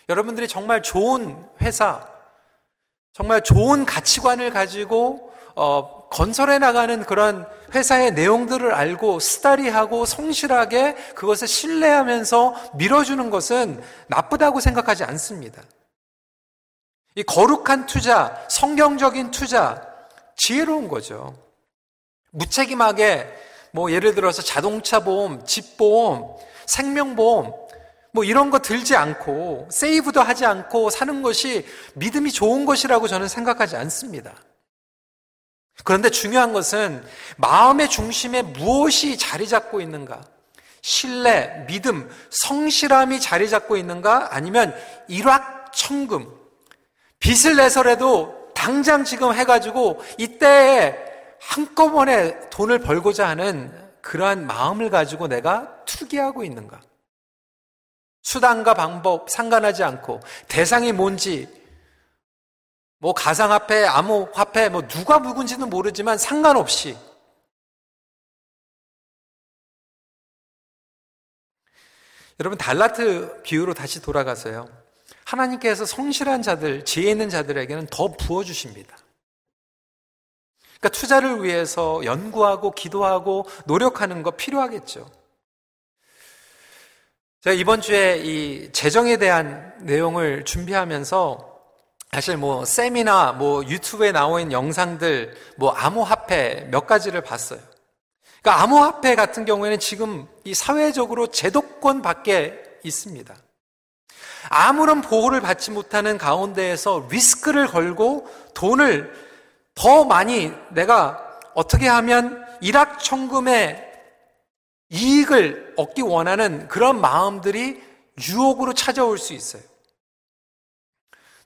여러분들이 0.10 0.50
정말 0.50 0.84
좋은 0.84 1.48
회사, 1.62 2.10
정말 3.13 3.41
좋은 3.41 3.86
가치관을 3.86 4.52
가지고 4.52 5.34
어, 5.56 6.10
건설해 6.10 6.60
나가는 6.60 7.04
그런 7.06 7.48
회사의 7.73 8.13
내용들을 8.13 8.73
알고 8.73 9.19
스타리하고 9.19 10.06
성실하게 10.06 10.95
그것을 11.15 11.47
신뢰하면서 11.47 12.71
밀어주는 12.75 13.30
것은 13.30 13.82
나쁘다고 14.08 14.60
생각하지 14.60 15.03
않습니다. 15.03 15.62
이 17.15 17.23
거룩한 17.23 17.88
투자, 17.88 18.45
성경적인 18.49 19.32
투자, 19.32 19.82
지혜로운 20.36 20.88
거죠. 20.88 21.36
무책임하게 22.32 23.27
뭐 23.71 23.91
예를 23.91 24.15
들어서 24.15 24.41
자동차 24.41 24.99
보험, 24.99 25.43
집 25.45 25.77
보험, 25.77 26.36
생명 26.65 27.15
보험 27.15 27.53
뭐 28.12 28.23
이런 28.23 28.49
거 28.49 28.60
들지 28.60 28.95
않고 28.95 29.67
세이브도 29.71 30.21
하지 30.21 30.45
않고 30.45 30.89
사는 30.89 31.21
것이 31.21 31.65
믿음이 31.95 32.32
좋은 32.32 32.65
것이라고 32.65 33.08
저는 33.08 33.27
생각하지 33.27 33.75
않습니다. 33.75 34.34
그런데 35.84 36.10
중요한 36.10 36.54
것은 36.54 37.06
마음의 37.38 37.90
중심에 37.90 38.42
무엇이 38.42 39.18
자리 39.18 39.48
잡고 39.48 39.82
있는가? 39.82 40.22
신뢰, 40.82 41.66
믿음, 41.68 42.10
성실함이 42.30 43.20
자리 43.20 43.50
잡고 43.50 43.78
있는가? 43.78 44.30
아니면 44.32 44.76
일확천금, 45.08 46.32
빚을 47.20 47.56
내서라도 47.58 48.52
당장 48.54 49.04
지금 49.04 49.34
해가지고 49.34 50.02
이때에 50.18 50.96
한꺼번에 51.40 52.50
돈을 52.50 52.80
벌고자 52.80 53.28
하는 53.28 53.72
그러한 54.02 54.48
마음을 54.48 54.90
가지고 54.90 55.28
내가 55.28 55.84
투기하고 55.86 56.44
있는가? 56.44 56.80
수단과 58.24 58.74
방법 58.74 59.30
상관하지 59.30 59.84
않고 59.84 60.20
대상이 60.48 60.92
뭔지 60.92 61.48
뭐 62.99 63.13
가상화폐, 63.13 63.86
암호화폐 63.86 64.69
뭐 64.69 64.88
누가 64.88 65.19
누군지는 65.19 65.69
모르지만 65.69 66.17
상관없이 66.17 66.97
여러분 72.39 72.57
달라트 72.57 73.41
비유로 73.41 73.73
다시 73.73 74.01
돌아가서요. 74.01 74.67
하나님께서 75.25 75.86
성실한 75.86 76.41
자들, 76.41 76.86
지혜 76.86 77.12
있는 77.12 77.29
자들에게는 77.29 77.88
더 77.88 78.15
부어 78.15 78.43
주십니다. 78.43 78.95
그러니까 80.79 80.89
투자를 80.89 81.43
위해서 81.43 82.03
연구하고 82.05 82.71
기도하고 82.71 83.47
노력하는 83.65 84.21
거 84.21 84.31
필요하겠죠. 84.31 85.10
제가 87.41 87.55
이번 87.55 87.81
주에 87.81 88.17
이 88.17 88.71
재정에 88.71 89.17
대한 89.17 89.75
내용을 89.79 90.45
준비하면서 90.45 91.57
사실 92.17 92.36
뭐 92.36 92.65
세미나 92.65 93.34
뭐 93.34 93.63
유튜브에 93.63 94.08
있는 94.08 94.51
영상들 94.51 95.36
뭐 95.56 95.69
암호화폐 95.73 96.67
몇 96.71 96.88
가지를 96.88 97.21
봤어요. 97.21 97.60
그러니까 98.41 98.63
암호화폐 98.63 99.13
같은 99.13 99.45
경우에는 99.45 99.77
지금 99.77 100.27
이 100.43 100.56
사회적으로 100.56 101.27
제도권 101.27 102.01
밖에 102.01 102.60
있습니다. 102.84 103.36
아무런 104.49 105.01
보호를 105.01 105.41
받지 105.41 105.69
못하는 105.69 106.17
가운데에서 106.17 107.08
리스크를 107.12 107.67
걸고 107.67 108.27
돈을 108.56 109.13
더 109.75 110.03
많이 110.03 110.51
내가 110.71 111.23
어떻게 111.53 111.88
하면 111.88 112.43
일확천금의 112.62 113.91
이익을 114.89 115.75
얻기 115.77 116.01
원하는 116.01 116.67
그런 116.67 116.99
마음들이 116.99 117.80
유혹으로 118.27 118.73
찾아올 118.73 119.19
수 119.19 119.36
있어요. 119.36 119.62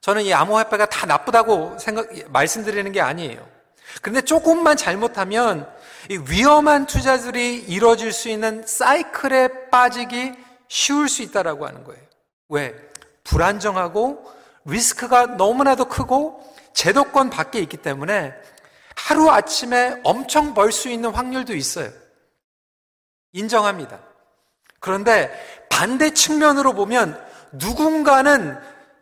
저는 0.01 0.23
이 0.23 0.33
암호화폐가 0.33 0.87
다 0.87 1.05
나쁘다고 1.05 1.77
생각, 1.77 2.09
말씀드리는 2.29 2.91
게 2.91 3.01
아니에요. 3.01 3.47
그런데 4.01 4.21
조금만 4.21 4.75
잘못하면 4.75 5.71
이 6.09 6.17
위험한 6.29 6.87
투자들이 6.87 7.59
이루어질 7.59 8.11
수 8.11 8.29
있는 8.29 8.65
사이클에 8.65 9.69
빠지기 9.69 10.33
쉬울 10.67 11.07
수 11.07 11.21
있다라고 11.21 11.67
하는 11.67 11.83
거예요. 11.83 12.01
왜? 12.49 12.75
불안정하고 13.23 14.25
리스크가 14.65 15.27
너무나도 15.27 15.85
크고 15.85 16.41
제도권 16.73 17.29
밖에 17.29 17.59
있기 17.59 17.77
때문에 17.77 18.33
하루 18.95 19.29
아침에 19.29 19.99
엄청 20.03 20.53
벌 20.53 20.71
수 20.71 20.89
있는 20.89 21.11
확률도 21.11 21.55
있어요. 21.55 21.91
인정합니다. 23.33 23.99
그런데 24.79 25.31
반대 25.69 26.13
측면으로 26.13 26.73
보면 26.73 27.21
누군가는 27.51 28.57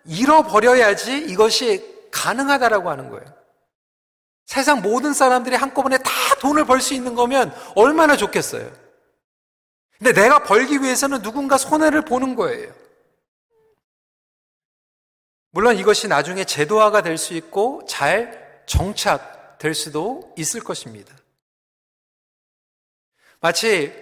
잃어버려야지 0.10 1.26
이것이 1.30 2.10
가능하다라고 2.12 2.90
하는 2.90 3.10
거예요. 3.10 3.26
세상 4.46 4.82
모든 4.82 5.14
사람들이 5.14 5.56
한꺼번에 5.56 6.00
다 6.00 6.10
돈을 6.42 6.66
벌 6.66 6.82
수 6.82 6.96
있는 6.96 7.14
거면 7.14 7.54
얼마나 7.76 8.18
좋겠어요. 8.18 8.70
근데 10.00 10.14
내가 10.14 10.44
벌기 10.44 10.82
위해서는 10.82 11.22
누군가 11.22 11.58
손해를 11.58 12.02
보는 12.04 12.36
거예요. 12.36 12.74
물론 15.52 15.78
이것이 15.78 16.08
나중에 16.08 16.44
제도화가 16.44 17.02
될 17.02 17.18
수 17.18 17.34
있고 17.36 17.84
잘 17.88 18.64
정착될 18.66 19.74
수도 19.76 20.34
있을 20.38 20.62
것입니다. 20.64 21.14
마치 23.42 23.94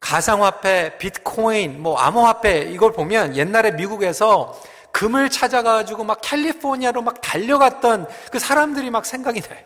가상화폐, 0.00 0.98
비트코인, 0.98 1.80
뭐 1.82 1.96
암호화폐 1.98 2.70
이걸 2.72 2.92
보면 2.92 3.36
옛날에 3.36 3.72
미국에서 3.72 4.60
금을 4.96 5.28
찾아가지고 5.28 6.04
막 6.04 6.20
캘리포니아로 6.22 7.02
막 7.02 7.20
달려갔던 7.20 8.08
그 8.32 8.38
사람들이 8.38 8.88
막 8.88 9.04
생각이 9.04 9.42
나요. 9.42 9.62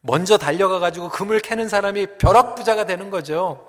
먼저 0.00 0.38
달려가가지고 0.38 1.08
금을 1.08 1.40
캐는 1.40 1.68
사람이 1.68 2.18
벼락부자가 2.18 2.86
되는 2.86 3.10
거죠. 3.10 3.68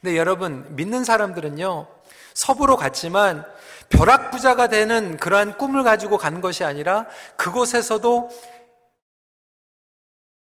근데 0.00 0.16
여러분, 0.16 0.66
믿는 0.74 1.04
사람들은요, 1.04 1.86
서부로 2.34 2.76
갔지만 2.76 3.44
벼락부자가 3.90 4.66
되는 4.66 5.16
그러한 5.16 5.56
꿈을 5.56 5.84
가지고 5.84 6.18
간 6.18 6.40
것이 6.40 6.64
아니라 6.64 7.06
그곳에서도 7.36 8.30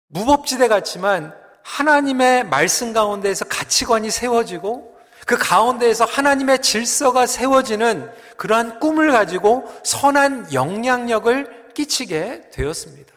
무법지대 0.09 0.69
같지만 0.69 1.38
하나님의 1.64 2.45
말씀 2.45 2.95
가운데에서 2.95 3.45
가치관이 3.45 4.11
세워지고 4.11 4.89
그 5.31 5.37
가운데에서 5.38 6.05
하나님의 6.07 6.61
질서가 6.61 7.25
세워지는 7.25 8.11
그러한 8.37 8.81
꿈을 8.81 9.12
가지고 9.12 9.73
선한 9.85 10.53
영향력을 10.53 11.73
끼치게 11.73 12.51
되었습니다. 12.51 13.12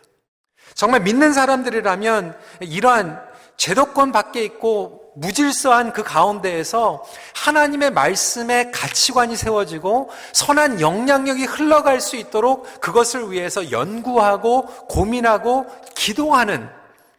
정말 0.76 1.02
믿는 1.02 1.34
사람들이라면 1.34 2.38
이러한 2.60 3.20
제도권 3.58 4.12
밖에 4.12 4.44
있고 4.44 5.12
무질서한 5.16 5.92
그 5.92 6.04
가운데에서 6.04 7.04
하나님의 7.34 7.90
말씀에 7.90 8.70
가치관이 8.70 9.36
세워지고 9.36 10.12
선한 10.34 10.82
영향력이 10.82 11.46
흘러갈 11.46 12.00
수 12.00 12.16
있도록 12.16 12.80
그것을 12.80 13.32
위해서 13.32 13.72
연구하고 13.72 14.68
고민하고 14.88 15.66
기도하는 15.96 16.70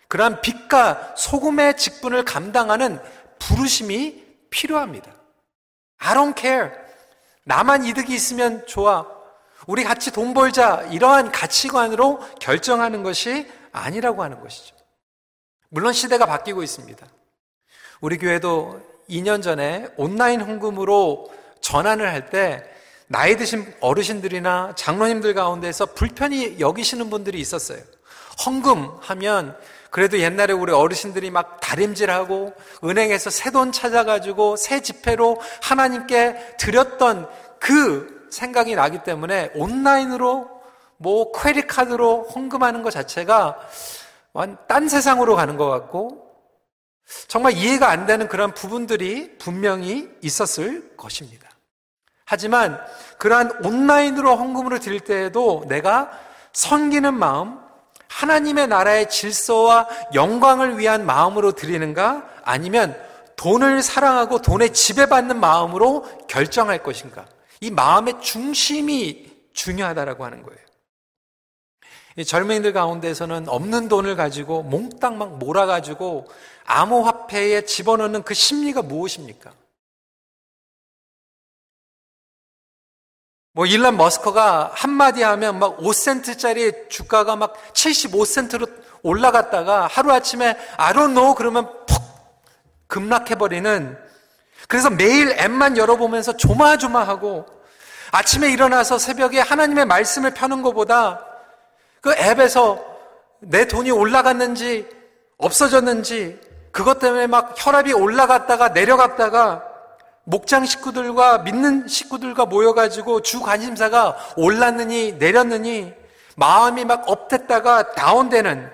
그러한 0.06 0.40
빛과 0.40 1.14
소금의 1.16 1.78
직분을 1.78 2.24
감당하는 2.24 3.00
부르심이 3.40 4.23
필요합니다. 4.54 5.12
I 5.98 6.14
don't 6.14 6.38
care. 6.38 6.70
나만 7.44 7.84
이득이 7.84 8.14
있으면 8.14 8.64
좋아. 8.66 9.06
우리 9.66 9.82
같이 9.82 10.12
돈 10.12 10.32
벌자. 10.32 10.82
이러한 10.92 11.32
가치관으로 11.32 12.20
결정하는 12.40 13.02
것이 13.02 13.50
아니라고 13.72 14.22
하는 14.22 14.40
것이죠. 14.40 14.76
물론 15.68 15.92
시대가 15.92 16.26
바뀌고 16.26 16.62
있습니다. 16.62 17.04
우리 18.00 18.16
교회도 18.18 18.80
2년 19.10 19.42
전에 19.42 19.88
온라인 19.96 20.40
헌금으로 20.40 21.32
전환을 21.60 22.08
할 22.08 22.30
때 22.30 22.62
나이 23.06 23.36
드신 23.36 23.74
어르신들이나 23.80 24.74
장로님들 24.76 25.34
가운데서 25.34 25.86
불편히 25.86 26.58
여기시는 26.60 27.10
분들이 27.10 27.38
있었어요. 27.40 27.80
헌금 28.46 28.90
하면 29.00 29.56
그래도 29.94 30.18
옛날에 30.18 30.52
우리 30.52 30.72
어르신들이 30.72 31.30
막 31.30 31.60
다림질하고 31.60 32.52
은행에서 32.82 33.30
새 33.30 33.52
돈 33.52 33.70
찾아가지고 33.70 34.56
새 34.56 34.80
지폐로 34.80 35.40
하나님께 35.62 36.56
드렸던 36.58 37.28
그 37.60 38.26
생각이 38.28 38.74
나기 38.74 39.04
때문에 39.04 39.52
온라인으로 39.54 40.50
뭐 40.96 41.30
크레딧 41.30 41.68
카드로 41.68 42.24
헌금하는 42.24 42.82
것 42.82 42.90
자체가 42.90 43.56
딴 44.66 44.88
세상으로 44.88 45.36
가는 45.36 45.56
것 45.56 45.70
같고 45.70 46.28
정말 47.28 47.52
이해가 47.52 47.88
안 47.88 48.04
되는 48.06 48.26
그런 48.26 48.52
부분들이 48.52 49.38
분명히 49.38 50.10
있었을 50.22 50.96
것입니다. 50.96 51.48
하지만 52.24 52.84
그러한 53.18 53.64
온라인으로 53.64 54.34
헌금으로 54.34 54.80
드릴 54.80 54.98
때에도 54.98 55.64
내가 55.68 56.10
섬기는 56.52 57.14
마음, 57.14 57.63
하나님의 58.14 58.68
나라의 58.68 59.10
질서와 59.10 59.88
영광을 60.14 60.78
위한 60.78 61.04
마음으로 61.04 61.52
드리는가? 61.52 62.28
아니면 62.44 62.96
돈을 63.34 63.82
사랑하고 63.82 64.40
돈에 64.40 64.68
지배받는 64.68 65.40
마음으로 65.40 66.04
결정할 66.28 66.82
것인가? 66.82 67.26
이 67.60 67.70
마음의 67.70 68.20
중심이 68.20 69.32
중요하다라고 69.52 70.24
하는 70.24 70.42
거예요. 70.44 70.60
젊은이들 72.24 72.72
가운데서는 72.72 73.48
없는 73.48 73.88
돈을 73.88 74.14
가지고 74.14 74.62
몽땅 74.62 75.18
막 75.18 75.38
몰아가지고 75.38 76.28
암호화폐에 76.66 77.64
집어넣는 77.64 78.22
그 78.22 78.32
심리가 78.34 78.82
무엇입니까? 78.82 79.50
뭐 83.56 83.66
일란 83.66 83.96
머스커가 83.96 84.72
한마디 84.74 85.22
하면 85.22 85.60
막 85.60 85.78
5센트짜리 85.78 86.90
주가가 86.90 87.36
막 87.36 87.54
75센트로 87.72 88.68
올라갔다가 89.02 89.86
하루아침에 89.86 90.56
know 91.04 91.34
그러면 91.36 91.70
푹 91.86 92.02
급락해버리는 92.88 93.96
그래서 94.66 94.90
매일 94.90 95.30
앱만 95.38 95.76
열어보면서 95.76 96.36
조마조마하고 96.36 97.46
아침에 98.10 98.50
일어나서 98.50 98.98
새벽에 98.98 99.38
하나님의 99.38 99.84
말씀을 99.84 100.34
펴는 100.34 100.62
것보다 100.62 101.24
그 102.00 102.12
앱에서 102.12 102.84
내 103.38 103.68
돈이 103.68 103.92
올라갔는지 103.92 104.88
없어졌는지 105.38 106.40
그것 106.72 106.98
때문에 106.98 107.28
막 107.28 107.54
혈압이 107.56 107.92
올라갔다가 107.92 108.70
내려갔다가 108.70 109.73
목장 110.24 110.64
식구들과 110.64 111.38
믿는 111.38 111.86
식구들과 111.86 112.46
모여가지고 112.46 113.20
주 113.20 113.40
관심사가 113.40 114.16
올랐느니 114.36 115.12
내렸느니 115.12 115.92
마음이 116.36 116.84
막 116.84 117.08
업됐다가 117.08 117.92
다운되는 117.92 118.70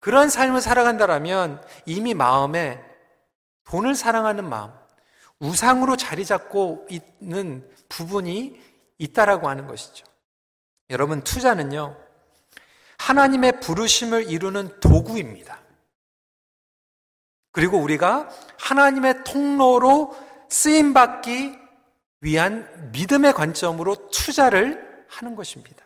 그런 0.00 0.28
삶을 0.28 0.60
살아간다라면 0.60 1.62
이미 1.86 2.14
마음에 2.14 2.82
돈을 3.64 3.94
사랑하는 3.94 4.48
마음, 4.48 4.70
우상으로 5.38 5.96
자리 5.96 6.24
잡고 6.24 6.86
있는 6.90 7.68
부분이 7.88 8.60
있다라고 8.98 9.48
하는 9.48 9.66
것이죠. 9.66 10.04
여러분, 10.90 11.22
투자는요, 11.22 11.96
하나님의 12.98 13.60
부르심을 13.60 14.30
이루는 14.30 14.80
도구입니다. 14.80 15.58
그리고 17.52 17.78
우리가 17.78 18.28
하나님의 18.58 19.24
통로로 19.24 20.14
쓰임받기 20.48 21.58
위한 22.20 22.90
믿음의 22.92 23.32
관점으로 23.34 24.08
투자를 24.10 25.04
하는 25.08 25.36
것입니다. 25.36 25.84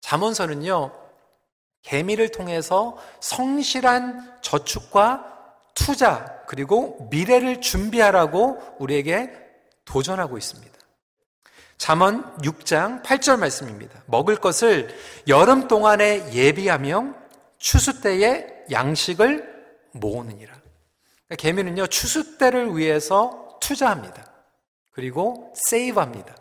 잠언서는요, 0.00 0.92
개미를 1.82 2.30
통해서 2.30 2.96
성실한 3.20 4.38
저축과 4.42 5.26
투자, 5.74 6.42
그리고 6.46 7.08
미래를 7.10 7.60
준비하라고 7.60 8.76
우리에게 8.78 9.30
도전하고 9.84 10.36
있습니다. 10.38 10.78
잠언 11.78 12.36
6장 12.38 13.02
8절 13.02 13.38
말씀입니다. 13.38 14.02
먹을 14.06 14.36
것을 14.36 14.94
여름 15.28 15.66
동안에 15.66 16.32
예비하며 16.32 17.14
추수 17.58 18.02
때에 18.02 18.46
양식을 18.70 19.48
모으느니라. 19.92 20.52
그러니까 20.52 21.36
개미는요, 21.36 21.86
추수 21.86 22.36
때를 22.36 22.76
위해서 22.76 23.48
투자합니다. 23.60 24.26
그리고 24.90 25.52
세이브합니다. 25.66 26.34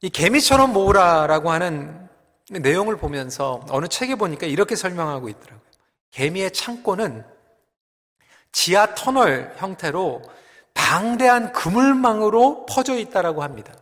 이 0.00 0.10
개미처럼 0.10 0.72
모으라라고 0.72 1.50
하는 1.50 2.08
내용을 2.50 2.96
보면서 2.96 3.60
어느 3.68 3.88
책에 3.88 4.14
보니까 4.14 4.46
이렇게 4.46 4.76
설명하고 4.76 5.28
있더라고요. 5.28 5.60
개미의 6.10 6.52
창고는 6.52 7.24
지하 8.52 8.94
터널 8.94 9.54
형태로 9.58 10.22
방대한 10.72 11.52
그물망으로 11.52 12.64
퍼져 12.66 12.96
있다라고 12.96 13.42
합니다. 13.42 13.74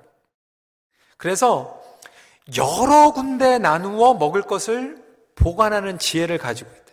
그래서 1.17 1.81
여러 2.57 3.13
군데 3.13 3.59
나누어 3.59 4.15
먹을 4.15 4.43
것을 4.43 5.05
보관하는 5.35 5.99
지혜를 5.99 6.39
가지고 6.39 6.71
있다. 6.71 6.86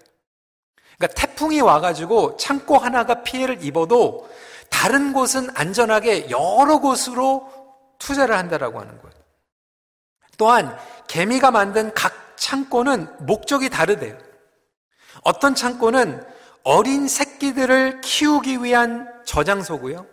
그러니까 1.04 1.08
태풍이 1.22 1.60
와가지고 1.60 2.38
창고 2.38 2.78
하나가 2.78 3.24
피해를 3.24 3.64
입어도 3.64 4.30
다른 4.70 5.12
곳은 5.12 5.50
안전하게 5.54 6.30
여러 6.30 6.80
곳으로 6.80 7.52
투자를 8.00 8.38
한다라고 8.38 8.80
하는 8.80 9.02
거예요. 9.02 9.14
또한 10.38 10.78
개미가 11.08 11.52
만든 11.52 11.94
각 11.94 12.38
창고는 12.38 13.26
목적이 13.26 13.70
다르대요. 13.70 14.18
어떤 15.24 15.56
창고는 15.56 16.26
어린 16.64 17.10
새끼들을 17.10 18.00
키우기 18.02 18.64
위한 18.64 19.12
저장소고요. 19.26 20.06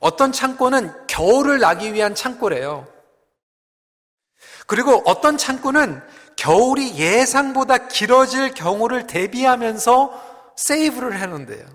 어떤 0.00 0.32
창고는 0.32 1.06
겨울을 1.06 1.60
나기 1.60 1.94
위한 1.94 2.14
창고래요. 2.16 2.86
그리고 4.66 5.02
어떤 5.06 5.36
창고는 5.38 6.02
겨울이 6.40 6.96
예상보다 6.96 7.88
길어질 7.88 8.54
경우를 8.54 9.06
대비하면서 9.06 10.54
세이브를 10.56 11.20
해놓은데요. 11.20 11.66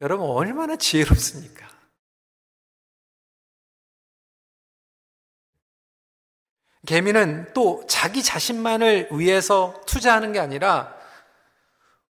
여러분, 0.00 0.30
얼마나 0.30 0.76
지혜롭습니까? 0.76 1.68
개미는 6.86 7.52
또 7.52 7.84
자기 7.86 8.22
자신만을 8.22 9.10
위해서 9.12 9.78
투자하는 9.86 10.32
게 10.32 10.40
아니라 10.40 10.96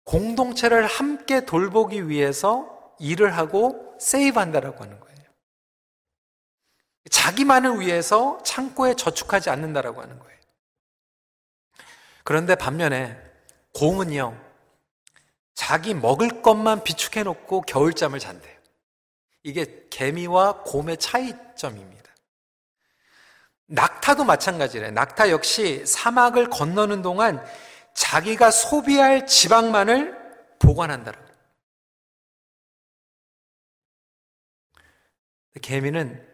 공동체를 0.06 0.88
함께 0.88 1.46
돌보기 1.46 2.10
위해서 2.10 2.96
일을 2.98 3.38
하고 3.38 3.96
세이브한다라고 4.00 4.84
하는 4.84 5.00
거예요. 5.00 5.20
자기만을 7.12 7.80
위해서 7.80 8.42
창고에 8.42 8.96
저축하지 8.96 9.52
않는다라고 9.52 10.02
하는 10.02 10.18
거예요. 10.18 10.39
그런데 12.30 12.54
반면에 12.54 13.20
곰은요, 13.74 14.40
자기 15.56 15.96
먹을 15.96 16.44
것만 16.44 16.84
비축해 16.84 17.24
놓고 17.24 17.62
겨울잠을 17.62 18.20
잔대요. 18.20 18.56
이게 19.42 19.88
개미와 19.90 20.62
곰의 20.62 20.98
차이점입니다. 20.98 22.14
낙타도 23.66 24.26
마찬가지래. 24.26 24.92
낙타 24.92 25.32
역시 25.32 25.84
사막을 25.88 26.52
건너는 26.52 27.02
동안 27.02 27.44
자기가 27.96 28.52
소비할 28.52 29.26
지방만을 29.26 30.16
보관한다라고. 30.60 31.26
개미는 35.64 36.28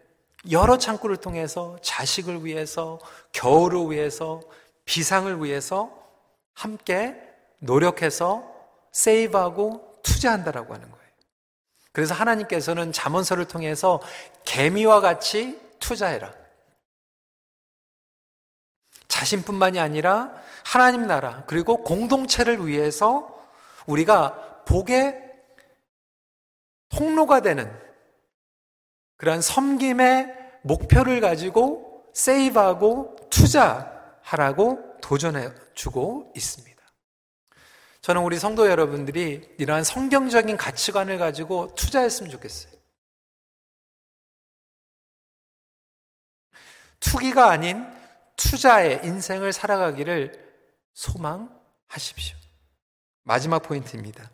여러 0.50 0.76
창구를 0.76 1.16
통해서 1.16 1.78
자식을 1.80 2.44
위해서, 2.44 3.00
겨울을 3.32 3.92
위해서, 3.92 4.42
비상을 4.86 5.44
위해서 5.44 5.90
함께 6.54 7.20
노력해서 7.58 8.50
세이브하고 8.92 10.00
투자한다라고 10.02 10.72
하는 10.72 10.90
거예요. 10.90 11.06
그래서 11.92 12.14
하나님께서는 12.14 12.92
잠언서를 12.92 13.46
통해서 13.46 14.00
개미와 14.44 15.00
같이 15.00 15.60
투자해라. 15.78 16.32
자신뿐만이 19.08 19.78
아니라 19.78 20.32
하나님 20.64 21.06
나라 21.06 21.44
그리고 21.46 21.82
공동체를 21.82 22.66
위해서 22.66 23.34
우리가 23.86 24.64
복의 24.66 25.22
통로가 26.90 27.40
되는 27.40 27.70
그러한 29.16 29.40
섬김의 29.40 30.34
목표를 30.62 31.20
가지고 31.20 32.10
세이브하고 32.12 33.16
투자 33.30 33.95
하라고 34.26 34.98
도전해 35.00 35.52
주고 35.74 36.32
있습니다. 36.34 36.76
저는 38.00 38.22
우리 38.22 38.38
성도 38.38 38.68
여러분들이 38.68 39.54
이러한 39.58 39.84
성경적인 39.84 40.56
가치관을 40.56 41.18
가지고 41.18 41.74
투자했으면 41.74 42.30
좋겠어요. 42.30 42.72
투기가 46.98 47.50
아닌 47.50 47.86
투자의 48.36 49.00
인생을 49.04 49.52
살아가기를 49.52 50.32
소망하십시오. 50.94 52.36
마지막 53.22 53.60
포인트입니다. 53.60 54.28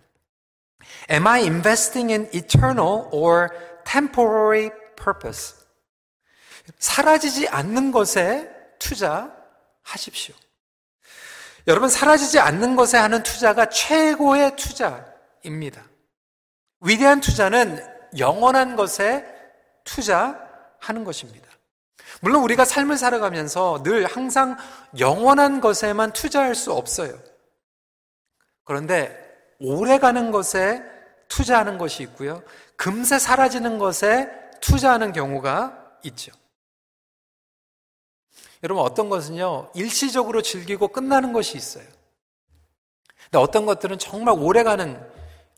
Am 1.11 1.27
I 1.27 1.43
investing 1.43 2.13
in 2.13 2.31
eternal 2.35 3.09
or 3.11 3.49
temporary 3.85 4.71
purpose? 4.97 5.57
사라지지 6.79 7.49
않는 7.49 7.93
것에 7.93 8.51
투자 8.79 9.42
하십시오. 9.83 10.35
여러분, 11.67 11.89
사라지지 11.89 12.39
않는 12.39 12.77
것에 12.77 12.99
하는 12.99 13.23
투자가 13.23 13.67
최고의 13.67 14.57
투자입니다. 14.57 15.85
위대한 16.81 17.21
투자는 17.21 17.85
영원한 18.19 18.77
것에 18.77 19.25
투자하는 19.85 21.05
것입니다. 21.05 21.49
물론 22.21 22.43
우리가 22.43 22.65
삶을 22.65 22.99
살아가면서 22.99 23.83
늘 23.83 24.07
항상 24.07 24.57
영원한 24.99 25.61
것에만 25.61 26.13
투자할 26.13 26.55
수 26.55 26.73
없어요. 26.73 27.19
그런데 28.65 29.19
오래 29.59 29.99
가는 29.99 30.31
것에 30.31 30.83
투자하는 31.29 31.79
것이 31.79 32.03
있고요. 32.03 32.43
금세 32.77 33.19
사라지는 33.19 33.79
것에 33.79 34.29
투자하는 34.61 35.13
경우가 35.13 35.99
있죠. 36.05 36.33
여러분 38.63 38.85
어떤 38.85 39.09
것은요, 39.09 39.71
일시적으로 39.75 40.41
즐기고 40.41 40.89
끝나는 40.89 41.33
것이 41.33 41.57
있어요. 41.57 41.85
근데 43.25 43.39
어떤 43.39 43.67
것들은 43.67 43.99
정말 43.99 44.37
오래 44.39 44.63
가는 44.63 45.01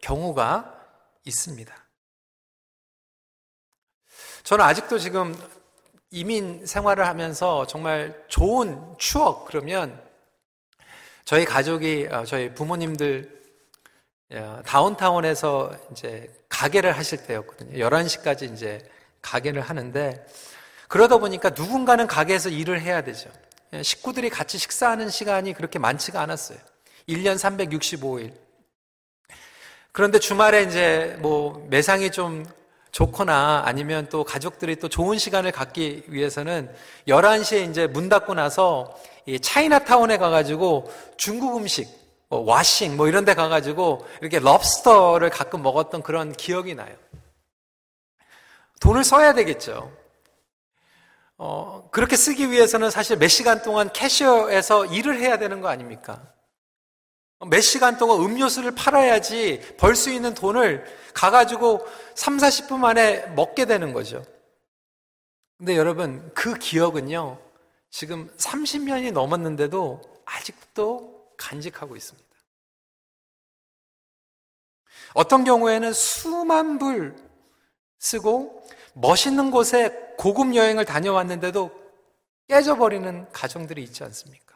경우가 0.01 0.73
있습니다. 1.25 1.75
저는 4.45 4.65
아직도 4.65 4.99
지금 4.99 5.35
이민 6.11 6.65
생활을 6.65 7.07
하면서 7.07 7.67
정말 7.67 8.25
좋은 8.29 8.95
추억 8.99 9.47
그러면 9.47 10.01
저희 11.25 11.45
가족이 11.45 12.09
어, 12.11 12.25
저희 12.25 12.55
부모님들 12.55 13.43
어, 14.33 14.63
다운타운에서 14.65 15.73
이제 15.91 16.31
가게를 16.49 16.97
하실 16.97 17.27
때였거든요. 17.27 17.79
11시까지 17.79 18.53
이제 18.53 18.79
가게를 19.23 19.63
하는데 19.63 20.25
그러다 20.89 21.19
보니까 21.19 21.51
누군가는 21.51 22.07
가게에서 22.07 22.49
일을 22.49 22.81
해야 22.81 23.03
되죠. 23.03 23.31
예, 23.73 23.83
식구들이 23.83 24.31
같이 24.31 24.59
식사하는 24.59 25.11
시간이 25.11 25.53
그렇게 25.55 25.79
많지가 25.79 26.21
않았어요. 26.21 26.59
1년 27.09 27.37
365일. 27.37 28.33
그런데 29.93 30.19
주말에 30.19 30.63
이제 30.63 31.17
뭐 31.21 31.67
매상이 31.71 32.11
좀 32.11 32.45
좋거나 32.91 33.63
아니면 33.65 34.09
또 34.09 34.23
가족들이 34.23 34.77
또 34.77 34.89
좋은 34.89 35.19
시간을 35.19 35.51
갖기 35.51 36.05
위해서는 36.07 36.73
11시에 37.09 37.69
이제 37.69 37.87
문 37.89 38.09
닫고 38.09 38.35
나서 38.35 38.97
이 39.27 39.41
차이나타운에 39.41 40.17
가가지고 40.17 40.93
중국 41.17 41.57
음식, 41.57 41.89
뭐 42.29 42.41
와싱 42.41 42.97
뭐 42.97 43.09
이런 43.09 43.25
데 43.25 43.35
가가지고 43.35 44.07
이렇게 44.21 44.39
럽스터를 44.39 45.31
가끔 45.31 45.63
먹었던 45.63 46.03
그런 46.03 46.33
기억이 46.33 46.75
나요. 46.75 46.95
돈을 48.81 49.03
써야 49.03 49.33
되겠죠. 49.33 49.91
어, 51.37 51.89
그렇게 51.91 52.17
쓰기 52.17 52.51
위해서는 52.51 52.91
사실 52.91 53.17
몇 53.17 53.29
시간 53.29 53.63
동안 53.63 53.93
캐셔에서 53.93 54.87
일을 54.87 55.21
해야 55.21 55.39
되는 55.39 55.61
거 55.61 55.69
아닙니까? 55.69 56.33
몇 57.51 57.61
시간 57.61 57.99
동안 57.99 58.21
음료수를 58.21 58.75
팔아야지 58.75 59.77
벌 59.77 59.97
수 59.97 60.11
있는 60.11 60.35
돈을 60.35 60.85
가가지고 61.13 61.87
3, 62.15 62.39
40분 62.39 62.79
만에 62.79 63.27
먹게 63.35 63.65
되는 63.67 63.93
거죠. 63.93 64.25
근데 65.59 65.77
여러분, 65.77 66.31
그 66.35 66.55
기억은요, 66.55 67.39
지금 67.91 68.29
30년이 68.37 69.13
넘었는데도 69.13 70.01
아직도 70.25 71.33
간직하고 71.37 71.97
있습니다. 71.97 72.25
어떤 75.15 75.45
경우에는 75.45 75.93
수만 75.93 76.79
불 76.79 77.15
쓰고 77.99 78.64
멋있는 78.95 79.51
곳에 79.51 80.15
고급 80.17 80.55
여행을 80.55 80.85
다녀왔는데도 80.85 81.71
깨져버리는 82.49 83.31
가정들이 83.33 83.83
있지 83.83 84.05
않습니까? 84.05 84.55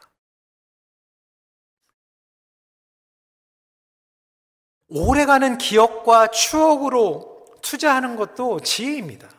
오래가는 4.87 5.57
기억과 5.57 6.27
추억으로 6.27 7.45
투자하는 7.61 8.15
것도 8.15 8.61
지혜입니다. 8.61 9.29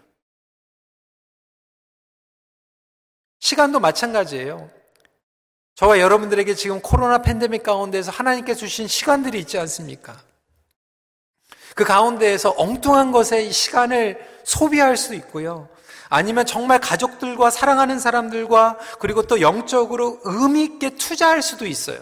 시간도 3.41 3.81
마찬가지예요. 3.81 4.71
저와 5.75 5.99
여러분들에게 5.99 6.55
지금 6.55 6.81
코로나 6.83 7.23
팬데믹 7.23 7.63
가운데서 7.63 8.13
하나님께 8.13 8.55
주신 8.55 8.87
시간들이 8.87 9.41
있지 9.41 9.59
않습니까? 9.59 10.30
그 11.75 11.85
가운데에서 11.85 12.55
엉뚱한 12.57 13.13
것에 13.13 13.51
시간을 13.51 14.19
소비할 14.45 14.97
수 14.97 15.15
있고요. 15.15 15.69
아니면 16.09 16.45
정말 16.45 16.81
가족들과 16.81 17.51
사랑하는 17.51 17.99
사람들과 17.99 18.79
그리고 18.99 19.23
또 19.23 19.41
영적으로 19.41 20.19
의미 20.25 20.65
있게 20.65 20.91
투자할 20.97 21.41
수도 21.41 21.67
있어요. 21.67 22.01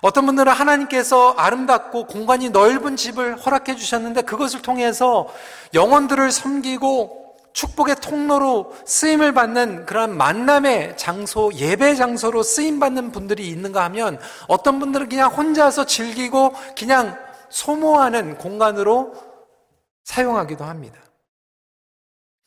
어떤 0.00 0.26
분들은 0.26 0.52
하나님께서 0.52 1.32
아름답고 1.32 2.06
공간이 2.06 2.50
넓은 2.50 2.96
집을 2.96 3.36
허락해 3.38 3.76
주셨는데 3.76 4.22
그것을 4.22 4.60
통해서 4.60 5.28
영혼들을 5.74 6.32
섬기고 6.32 7.21
축복의 7.52 7.96
통로로 7.96 8.74
쓰임을 8.86 9.32
받는 9.32 9.86
그런 9.86 10.16
만남의 10.16 10.96
장소, 10.96 11.50
예배 11.54 11.94
장소로 11.94 12.42
쓰임 12.42 12.80
받는 12.80 13.12
분들이 13.12 13.48
있는가 13.48 13.84
하면 13.84 14.18
어떤 14.48 14.78
분들은 14.78 15.08
그냥 15.08 15.30
혼자서 15.30 15.86
즐기고 15.86 16.54
그냥 16.76 17.18
소모하는 17.50 18.38
공간으로 18.38 19.14
사용하기도 20.04 20.64
합니다. 20.64 20.98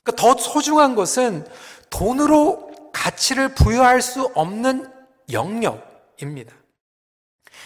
그러니까 0.04 0.22
더 0.22 0.36
소중한 0.38 0.96
것은 0.96 1.48
돈으로 1.90 2.92
가치를 2.92 3.50
부여할 3.56 4.02
수 4.02 4.32
없는 4.34 4.92
영역입니다. 5.32 6.54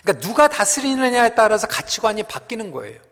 그러니까 0.01 0.27
누가 0.27 0.47
다스리느냐에 0.47 1.35
따라서 1.35 1.67
가치관이 1.67 2.23
바뀌는 2.23 2.71
거예요. 2.71 3.08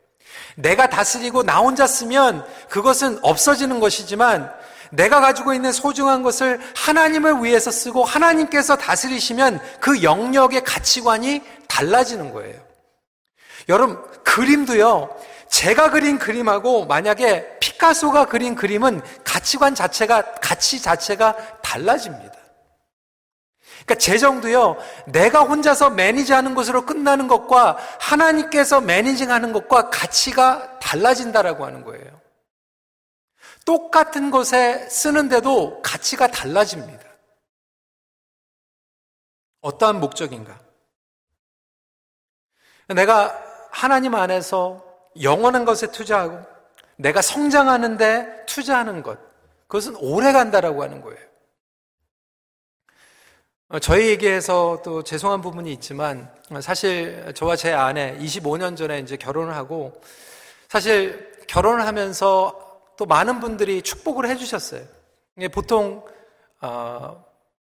내가 0.57 0.89
다스리고 0.89 1.43
나 1.43 1.59
혼자 1.59 1.85
쓰면 1.85 2.45
그것은 2.67 3.19
없어지는 3.21 3.79
것이지만 3.79 4.51
내가 4.89 5.21
가지고 5.21 5.53
있는 5.53 5.71
소중한 5.71 6.23
것을 6.23 6.59
하나님을 6.75 7.43
위해서 7.43 7.69
쓰고 7.69 8.03
하나님께서 8.03 8.75
다스리시면 8.75 9.59
그 9.79 10.01
영역의 10.01 10.63
가치관이 10.63 11.43
달라지는 11.67 12.33
거예요. 12.33 12.59
여러분, 13.69 14.01
그림도요, 14.23 15.15
제가 15.49 15.91
그린 15.91 16.17
그림하고 16.17 16.85
만약에 16.85 17.59
피카소가 17.59 18.25
그린 18.25 18.55
그림은 18.55 19.01
가치관 19.23 19.75
자체가, 19.75 20.35
가치 20.41 20.81
자체가 20.81 21.35
달라집니다. 21.61 22.36
그러니까 23.85 23.95
재정도요, 23.95 24.77
내가 25.07 25.41
혼자서 25.41 25.91
매니지하는 25.91 26.55
것으로 26.55 26.85
끝나는 26.85 27.27
것과 27.27 27.77
하나님께서 27.99 28.81
매니징하는 28.81 29.53
것과 29.53 29.89
가치가 29.89 30.79
달라진다라고 30.79 31.65
하는 31.65 31.83
거예요. 31.83 32.21
똑같은 33.65 34.31
것에 34.31 34.87
쓰는데도 34.89 35.81
가치가 35.81 36.27
달라집니다. 36.27 37.03
어떠한 39.61 39.99
목적인가? 39.99 40.59
내가 42.95 43.37
하나님 43.71 44.15
안에서 44.15 44.83
영원한 45.21 45.65
것에 45.65 45.91
투자하고 45.91 46.39
내가 46.95 47.21
성장하는데 47.21 48.45
투자하는 48.45 49.03
것, 49.03 49.19
그것은 49.67 49.95
오래 49.97 50.31
간다라고 50.31 50.83
하는 50.83 51.01
거예요. 51.01 51.27
어, 53.69 53.79
저희에게서 53.79 54.81
또 54.81 55.03
죄송한 55.03 55.41
부분이 55.41 55.73
있지만 55.73 56.31
사실 56.61 57.33
저와 57.35 57.57
제 57.57 57.73
아내 57.73 58.17
25년 58.17 58.77
전에 58.77 58.99
이제 58.99 59.17
결혼을 59.17 59.55
하고 59.55 60.01
사실 60.69 61.35
결혼을 61.47 61.85
하면서 61.85 62.79
또 62.95 63.05
많은 63.05 63.41
분들이 63.41 63.81
축복을 63.81 64.29
해주셨어요. 64.29 64.83
보통 65.51 66.05
어, 66.61 67.25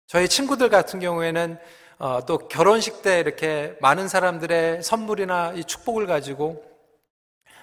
저희 0.06 0.28
친구들 0.28 0.70
같은 0.70 1.00
경우에는 1.00 1.58
어, 2.00 2.26
또 2.26 2.40
결혼식 2.40 3.02
때 3.02 3.22
이렇게 3.22 3.78
많은 3.80 4.10
사람들의 4.10 4.84
선물이나 4.84 5.54
이 5.54 5.64
축복을 5.64 6.08
가지고 6.08 6.62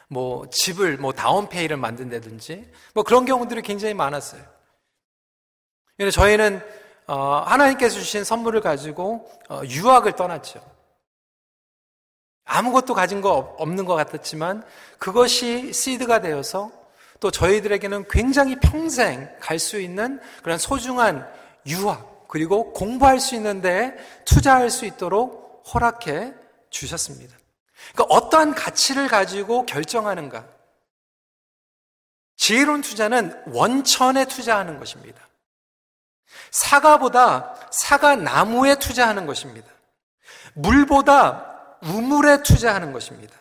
뭐 0.08 0.48
집을 0.50 0.96
뭐 0.96 1.12
다운페이를 1.12 1.76
만든다든지 1.76 2.70
뭐 2.94 3.04
그런 3.04 3.26
경우들이 3.26 3.60
굉장히 3.60 3.92
많았어요. 3.92 4.42
저희는 6.10 6.56
어, 6.56 6.81
하나님께서 7.06 7.96
주신 7.98 8.24
선물을 8.24 8.60
가지고 8.60 9.30
어, 9.48 9.62
유학을 9.64 10.12
떠났죠. 10.12 10.60
아무것도 12.44 12.94
가진 12.94 13.20
거 13.20 13.54
없는 13.58 13.84
것 13.84 13.94
같았지만 13.94 14.64
그것이 14.98 15.72
시드가 15.72 16.20
되어서 16.20 16.70
또 17.20 17.30
저희들에게는 17.30 18.06
굉장히 18.08 18.56
평생 18.56 19.28
갈 19.40 19.58
수 19.58 19.80
있는 19.80 20.20
그런 20.42 20.58
소중한 20.58 21.30
유학 21.66 22.26
그리고 22.28 22.72
공부할 22.72 23.20
수 23.20 23.34
있는데 23.36 23.96
투자할 24.24 24.70
수 24.70 24.86
있도록 24.86 25.62
허락해 25.72 26.34
주셨습니다. 26.70 27.36
그러니까 27.92 28.14
어떠한 28.14 28.54
가치를 28.54 29.08
가지고 29.08 29.66
결정하는가? 29.66 30.46
지혜로운 32.36 32.80
투자는 32.80 33.40
원천에 33.52 34.24
투자하는 34.24 34.78
것입니다. 34.78 35.28
사과보다 36.50 37.54
사과 37.70 38.16
나무에 38.16 38.76
투자하는 38.76 39.26
것입니다. 39.26 39.68
물보다 40.54 41.78
우물에 41.82 42.42
투자하는 42.42 42.92
것입니다. 42.92 43.34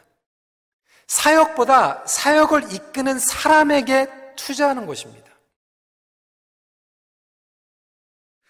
사역보다 1.08 2.04
사역을 2.06 2.72
이끄는 2.74 3.20
사람에게 3.20 4.08
투자하는 4.38 4.86
것입니다. 4.86 5.30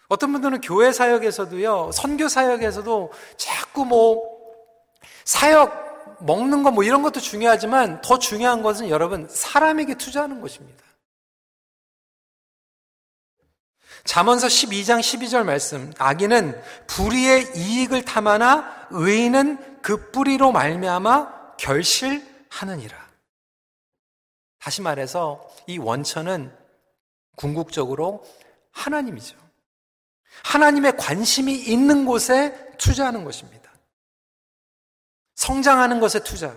어떤 0.08 0.32
분들은 0.34 0.62
교회 0.62 0.92
사역에서도요, 0.92 1.92
선교 1.94 2.28
사역에서도 2.28 3.12
자꾸 3.38 3.86
뭐, 3.86 4.22
사역, 5.26 6.20
먹는 6.20 6.64
거 6.64 6.70
뭐 6.72 6.84
이런 6.84 7.02
것도 7.02 7.20
중요하지만 7.20 8.02
더 8.02 8.20
중요한 8.20 8.62
것은 8.62 8.90
여러분, 8.90 9.28
사람에게 9.30 9.96
투자하는 9.96 10.42
것입니다. 10.42 10.84
잠언서 14.04 14.48
12장 14.48 15.00
12절 15.00 15.44
말씀. 15.44 15.94
악인은 15.98 16.62
불의의 16.88 17.52
이익을 17.56 18.04
탐하나 18.04 18.88
의인은 18.92 19.82
그 19.82 20.12
뿌리로 20.12 20.52
말미암아 20.52 21.56
결실하느니라. 21.58 22.98
다시 24.60 24.82
말해서 24.82 25.50
이 25.68 25.78
원천은 25.78 26.56
궁극적으로 27.36 28.24
하나님이죠. 28.72 29.38
하나님의 30.44 30.98
관심이 30.98 31.54
있는 31.54 32.06
곳에 32.06 32.56
투자하는 32.78 33.24
것입니다. 33.24 33.72
성장하는 35.36 36.00
것에 36.00 36.24
투자, 36.24 36.56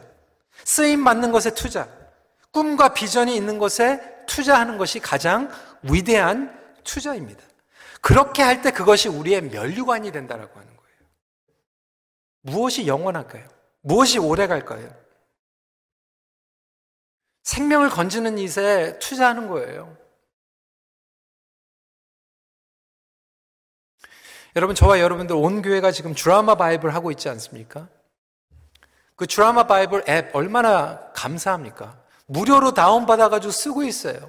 쓰임 0.65 1.05
받는 1.05 1.33
것에 1.33 1.55
투자, 1.55 1.89
꿈과 2.51 2.95
비전이 2.95 3.35
있는 3.35 3.59
것에 3.59 4.01
투자하는 4.27 4.79
것이 4.79 5.01
가장 5.01 5.51
위대한 5.83 6.64
투자입니다. 6.85 7.43
그렇게 8.01 8.43
할 8.43 8.63
때 8.63 8.71
그것이 8.71 9.09
우리의 9.09 9.43
면류관이 9.43 10.13
된다라고 10.13 10.59
하는 10.61 10.77
거예요. 10.77 10.97
무엇이 12.43 12.87
영원할까요? 12.87 13.49
무엇이 13.81 14.19
오래 14.19 14.47
갈까요? 14.47 14.89
생명을 17.43 17.91
건지는 17.91 18.39
일에 18.39 18.99
투자하는 18.99 19.49
거예요. 19.49 19.97
여러분, 24.57 24.75
저와 24.77 25.01
여러분들 25.01 25.35
온 25.35 25.63
교회가 25.63 25.91
지금 25.91 26.15
드라마 26.15 26.55
바이블 26.55 26.95
하고 26.95 27.11
있지 27.11 27.29
않습니까? 27.29 27.89
그 29.17 29.27
드라마 29.27 29.67
바이블 29.67 30.05
앱 30.09 30.35
얼마나 30.35 31.13
감사합니까? 31.13 32.03
무료로 32.27 32.73
다운받아가지고 32.73 33.51
쓰고 33.51 33.83
있어요. 33.83 34.29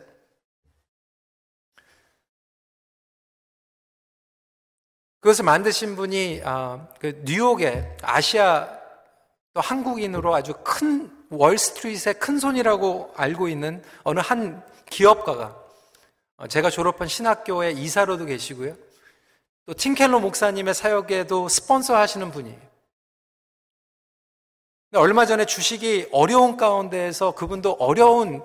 그것을 5.25 5.43
만드신 5.43 5.95
분이 5.95 6.41
아, 6.45 6.87
그 6.99 7.19
뉴욕의 7.25 7.97
아시아 8.03 8.69
또 9.55 9.59
한국인으로 9.59 10.35
아주 10.35 10.53
큰 10.63 11.11
월스트리트의 11.31 12.19
큰 12.19 12.37
손이라고 12.37 13.11
알고 13.15 13.47
있는 13.47 13.83
어느 14.03 14.19
한 14.19 14.63
기업가가 14.87 15.59
어, 16.37 16.47
제가 16.47 16.69
졸업한 16.69 17.07
신학교의 17.07 17.75
이사로도 17.75 18.25
계시고요. 18.25 18.75
또 19.65 19.73
팀켈러 19.73 20.19
목사님의 20.19 20.75
사역에도 20.75 21.49
스폰서 21.49 21.97
하시는 21.97 22.29
분이에요. 22.29 22.59
얼마 24.93 25.25
전에 25.25 25.45
주식이 25.45 26.09
어려운 26.11 26.55
가운데에서 26.55 27.31
그분도 27.31 27.77
어려운 27.79 28.43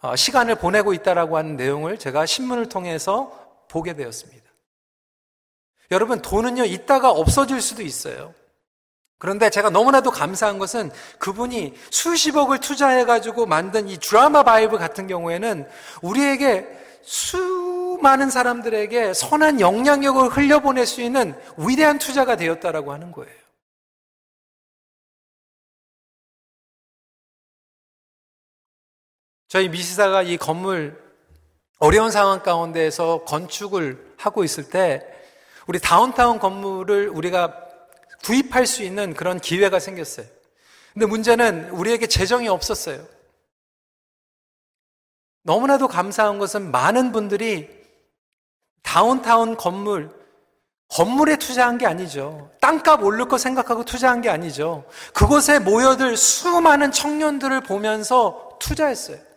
어, 0.00 0.14
시간을 0.14 0.54
보내고 0.54 0.94
있다라고 0.94 1.36
하는 1.36 1.56
내용을 1.56 1.98
제가 1.98 2.24
신문을 2.24 2.68
통해서 2.68 3.66
보게 3.66 3.94
되었습니다. 3.94 4.39
여러분, 5.90 6.22
돈은요, 6.22 6.64
있다가 6.64 7.10
없어질 7.10 7.60
수도 7.60 7.82
있어요. 7.82 8.34
그런데 9.18 9.50
제가 9.50 9.68
너무나도 9.68 10.10
감사한 10.10 10.58
것은 10.58 10.90
그분이 11.18 11.74
수십억을 11.90 12.58
투자해가지고 12.58 13.44
만든 13.44 13.86
이 13.88 13.98
드라마 13.98 14.42
바이블 14.42 14.78
같은 14.78 15.06
경우에는 15.06 15.68
우리에게 16.00 16.66
수많은 17.02 18.30
사람들에게 18.30 19.12
선한 19.12 19.60
영향력을 19.60 20.28
흘려보낼 20.28 20.86
수 20.86 21.02
있는 21.02 21.34
위대한 21.58 21.98
투자가 21.98 22.36
되었다라고 22.36 22.92
하는 22.92 23.12
거예요. 23.12 23.40
저희 29.48 29.68
미시사가 29.68 30.22
이 30.22 30.38
건물 30.38 30.98
어려운 31.78 32.10
상황 32.10 32.42
가운데에서 32.42 33.24
건축을 33.24 34.14
하고 34.16 34.44
있을 34.44 34.70
때 34.70 35.19
우리 35.70 35.78
다운타운 35.78 36.40
건물을 36.40 37.10
우리가 37.10 37.54
구입할 38.24 38.66
수 38.66 38.82
있는 38.82 39.14
그런 39.14 39.38
기회가 39.38 39.78
생겼어요. 39.78 40.26
근데 40.92 41.06
문제는 41.06 41.70
우리에게 41.70 42.08
재정이 42.08 42.48
없었어요. 42.48 43.06
너무나도 45.44 45.86
감사한 45.86 46.40
것은 46.40 46.72
많은 46.72 47.12
분들이 47.12 47.70
다운타운 48.82 49.56
건물, 49.56 50.10
건물에 50.88 51.36
투자한 51.36 51.78
게 51.78 51.86
아니죠. 51.86 52.50
땅값 52.60 53.04
오를 53.04 53.28
거 53.28 53.38
생각하고 53.38 53.84
투자한 53.84 54.22
게 54.22 54.28
아니죠. 54.28 54.84
그곳에 55.14 55.60
모여들 55.60 56.16
수많은 56.16 56.90
청년들을 56.90 57.60
보면서 57.60 58.58
투자했어요. 58.58 59.29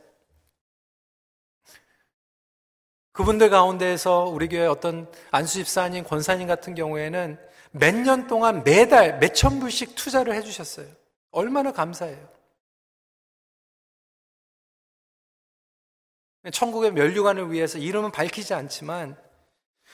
그분들 3.14 3.50
가운데에서 3.50 4.26
우리 4.26 4.48
교회 4.48 4.66
어떤 4.66 5.12
안수 5.32 5.54
집사님, 5.56 6.04
권사님 6.04 6.48
같은 6.48 6.76
경우에는 6.76 7.38
몇 7.72 7.96
년 7.96 8.28
동안 8.28 8.64
매달 8.64 9.18
몇천 9.20 9.60
불씩 9.60 9.96
투자를 9.96 10.36
해주셨어요. 10.36 10.88
얼마나 11.32 11.72
감사해요. 11.72 12.30
천국의 16.52 16.92
면류관을 16.92 17.52
위해서 17.52 17.78
이름은 17.78 18.12
밝히지 18.12 18.54
않지만 18.54 19.18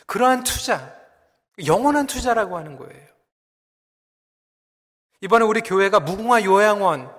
그러한 0.08 0.44
투자, 0.44 0.98
영원한 1.66 2.08
투자라고 2.08 2.58
하는 2.58 2.76
거예요. 2.76 3.08
이번에 5.22 5.46
우리 5.46 5.62
교회가 5.62 6.00
무궁화 6.00 6.44
요양원 6.44 7.14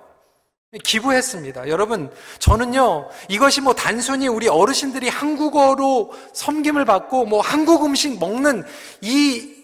기부했습니다. 0.78 1.68
여러분, 1.68 2.12
저는요, 2.38 3.10
이것이 3.28 3.60
뭐 3.60 3.74
단순히 3.74 4.28
우리 4.28 4.46
어르신들이 4.46 5.08
한국어로 5.08 6.12
섬김을 6.32 6.84
받고 6.84 7.26
뭐 7.26 7.40
한국 7.40 7.84
음식 7.84 8.18
먹는 8.20 8.64
이 9.00 9.56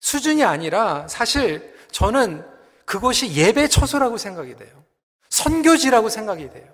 수준이 0.00 0.42
아니라 0.42 1.06
사실 1.08 1.72
저는 1.92 2.44
그것이 2.84 3.32
예배 3.32 3.68
처소라고 3.68 4.18
생각이 4.18 4.56
돼요. 4.56 4.84
선교지라고 5.30 6.08
생각이 6.08 6.50
돼요. 6.50 6.66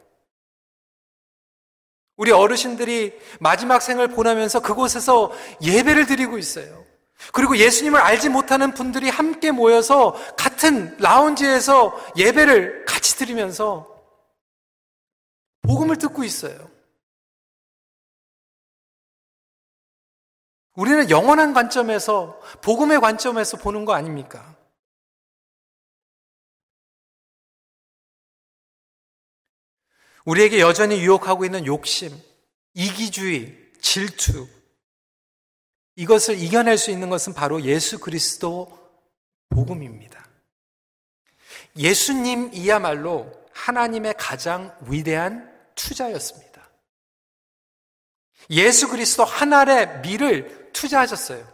우리 2.16 2.32
어르신들이 2.32 3.12
마지막 3.38 3.80
생을 3.80 4.08
보내면서 4.08 4.60
그곳에서 4.60 5.30
예배를 5.62 6.06
드리고 6.06 6.38
있어요. 6.38 6.87
그리고 7.32 7.56
예수님을 7.56 8.00
알지 8.00 8.28
못하는 8.28 8.72
분들이 8.72 9.08
함께 9.08 9.50
모여서 9.50 10.12
같은 10.36 10.96
라운지에서 10.98 12.14
예배를 12.16 12.84
같이 12.84 13.16
드리면서 13.16 13.98
복음을 15.62 15.96
듣고 15.96 16.24
있어요. 16.24 16.70
우리는 20.74 21.10
영원한 21.10 21.52
관점에서, 21.52 22.38
복음의 22.62 23.00
관점에서 23.00 23.56
보는 23.56 23.84
거 23.84 23.94
아닙니까? 23.94 24.56
우리에게 30.24 30.60
여전히 30.60 31.00
유혹하고 31.00 31.44
있는 31.44 31.66
욕심, 31.66 32.16
이기주의, 32.74 33.56
질투, 33.80 34.46
이것을 35.98 36.38
이겨낼 36.38 36.78
수 36.78 36.92
있는 36.92 37.10
것은 37.10 37.34
바로 37.34 37.60
예수 37.62 37.98
그리스도 37.98 38.78
복음입니다. 39.48 40.24
예수님이야말로 41.76 43.32
하나님의 43.52 44.14
가장 44.16 44.72
위대한 44.86 45.52
투자였습니다. 45.74 46.68
예수 48.50 48.88
그리스도 48.88 49.24
하나의 49.24 50.00
미를 50.02 50.70
투자하셨어요. 50.72 51.44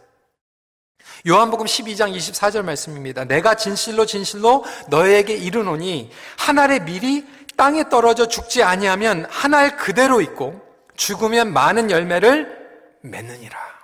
요한복음 1.27 1.65
12장 1.65 2.15
24절 2.15 2.61
말씀입니다. 2.61 3.25
내가 3.25 3.55
진실로 3.55 4.05
진실로 4.05 4.63
너에게 4.89 5.35
이르노니 5.35 6.11
하나의 6.37 6.83
밀이 6.83 7.25
땅에 7.57 7.89
떨어져 7.89 8.27
죽지 8.27 8.61
아니하면 8.61 9.25
한알 9.25 9.75
그대로 9.75 10.21
있고 10.21 10.61
죽으면 10.95 11.51
많은 11.51 11.89
열매를 11.89 12.99
맺느니라. 13.01 13.74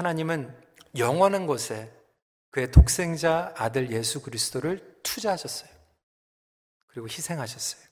하나님은 0.00 0.58
영원한 0.96 1.46
곳에 1.46 1.92
그의 2.50 2.72
독생자 2.72 3.52
아들 3.54 3.92
예수 3.92 4.22
그리스도를 4.22 4.98
투자하셨어요. 5.02 5.70
그리고 6.86 7.06
희생하셨어요. 7.06 7.82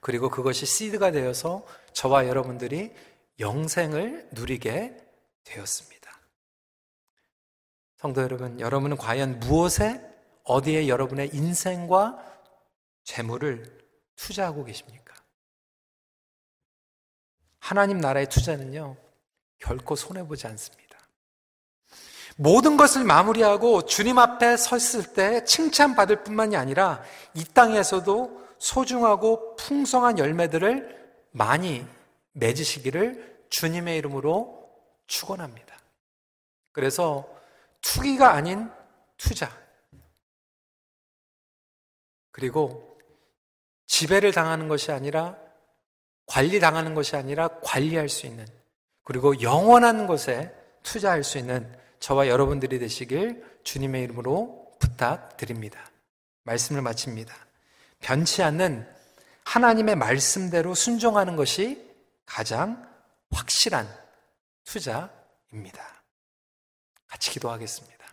그리고 0.00 0.28
그것이 0.28 0.66
시드가 0.66 1.12
되어서 1.12 1.64
저와 1.92 2.26
여러분들이 2.26 2.92
영생을 3.38 4.30
누리게 4.32 4.96
되었습니다. 5.44 6.20
성도 7.96 8.22
여러분, 8.22 8.58
여러분은 8.58 8.96
과연 8.96 9.38
무엇에 9.38 10.04
어디에 10.42 10.88
여러분의 10.88 11.30
인생과 11.32 12.18
재물을 13.04 13.78
투자하고 14.16 14.64
계십니까? 14.64 15.14
하나님 17.60 17.98
나라의 17.98 18.28
투자는요, 18.28 18.96
결코 19.58 19.96
손해보지 19.96 20.46
않습니다. 20.46 20.88
모든 22.36 22.76
것을 22.76 23.02
마무리하고 23.04 23.86
주님 23.86 24.18
앞에 24.18 24.56
섰을 24.56 25.12
때 25.12 25.44
칭찬받을 25.44 26.22
뿐만이 26.22 26.56
아니라 26.56 27.02
이 27.34 27.44
땅에서도 27.44 28.46
소중하고 28.58 29.56
풍성한 29.56 30.18
열매들을 30.18 30.98
많이 31.32 31.84
맺으시기를 32.32 33.46
주님의 33.50 33.98
이름으로 33.98 34.70
축원합니다. 35.06 35.76
그래서 36.72 37.28
투기가 37.80 38.34
아닌 38.34 38.70
투자, 39.16 39.50
그리고 42.30 42.96
지배를 43.86 44.32
당하는 44.32 44.68
것이 44.68 44.92
아니라 44.92 45.36
관리 46.26 46.60
당하는 46.60 46.94
것이 46.94 47.16
아니라 47.16 47.48
관리할 47.62 48.08
수 48.08 48.26
있는 48.26 48.46
그리고 49.08 49.40
영원한 49.40 50.06
것에 50.06 50.54
투자할 50.82 51.24
수 51.24 51.38
있는 51.38 51.66
저와 51.98 52.28
여러분들이 52.28 52.78
되시길 52.78 53.42
주님의 53.64 54.02
이름으로 54.02 54.70
부탁드립니다. 54.78 55.80
말씀을 56.44 56.82
마칩니다. 56.82 57.34
변치 58.00 58.42
않는 58.42 58.86
하나님의 59.44 59.96
말씀대로 59.96 60.74
순종하는 60.74 61.36
것이 61.36 61.90
가장 62.26 62.86
확실한 63.30 63.88
투자입니다. 64.64 66.02
같이 67.06 67.30
기도하겠습니다. 67.30 68.04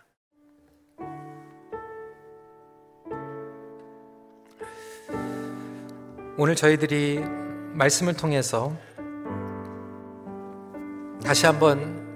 오늘 6.38 6.56
저희들이 6.56 7.18
말씀을 7.74 8.14
통해서 8.14 8.74
다시 11.26 11.44
한번 11.44 12.06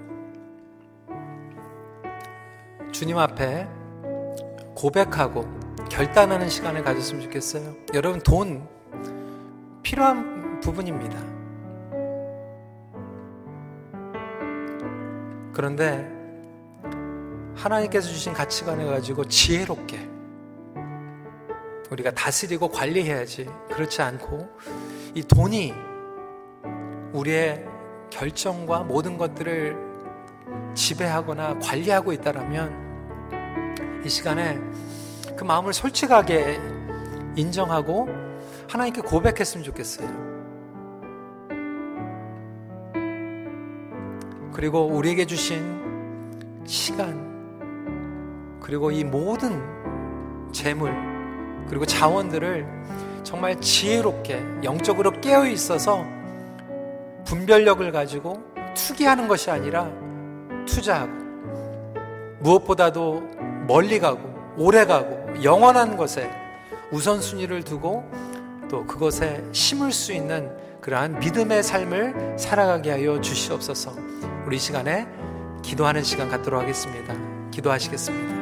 주님 2.93 3.17
앞에 3.17 3.67
고백하고 4.73 5.45
결단하는 5.89 6.47
시간을 6.47 6.81
가졌으면 6.81 7.23
좋겠어요. 7.23 7.75
여러분, 7.93 8.21
돈 8.21 8.65
필요한 9.83 10.61
부분입니다. 10.61 11.19
그런데 15.51 16.09
하나님께서 17.53 18.07
주신 18.07 18.31
가치관을 18.31 18.85
가지고 18.85 19.25
지혜롭게 19.25 20.09
우리가 21.89 22.11
다스리고 22.11 22.69
관리해야지. 22.69 23.49
그렇지 23.73 24.01
않고 24.01 24.47
이 25.15 25.21
돈이 25.21 25.73
우리의 27.11 27.70
결정과 28.11 28.83
모든 28.83 29.17
것들을 29.17 29.75
지배하거나 30.75 31.57
관리하고 31.59 32.13
있다라면 32.13 32.91
이 34.05 34.09
시간에 34.09 34.59
그 35.35 35.43
마음을 35.43 35.73
솔직하게 35.73 36.59
인정하고 37.35 38.07
하나님께 38.69 39.01
고백했으면 39.01 39.63
좋겠어요. 39.63 40.31
그리고 44.53 44.85
우리에게 44.85 45.25
주신 45.25 46.61
시간, 46.65 48.59
그리고 48.59 48.91
이 48.91 49.03
모든 49.03 49.61
재물, 50.51 50.93
그리고 51.67 51.85
자원들을 51.85 52.67
정말 53.23 53.59
지혜롭게 53.59 54.43
영적으로 54.63 55.11
깨어 55.21 55.47
있어서 55.47 56.05
분별력을 57.31 57.89
가지고 57.93 58.43
투기하는 58.75 59.29
것이 59.29 59.49
아니라 59.49 59.89
투자하고 60.65 61.11
무엇보다도 62.41 63.21
멀리 63.67 63.99
가고 63.99 64.19
오래 64.57 64.85
가고 64.85 65.41
영원한 65.41 65.95
것에 65.95 66.29
우선순위를 66.91 67.63
두고 67.63 68.03
또 68.69 68.85
그것에 68.85 69.45
심을 69.53 69.93
수 69.93 70.11
있는 70.11 70.51
그러한 70.81 71.19
믿음의 71.19 71.63
삶을 71.63 72.35
살아가게 72.37 72.91
하여 72.91 73.21
주시옵소서. 73.21 73.95
우리 74.45 74.59
시간에 74.59 75.07
기도하는 75.61 76.03
시간 76.03 76.27
갖도록 76.27 76.61
하겠습니다. 76.61 77.15
기도하시겠습니다. 77.51 78.41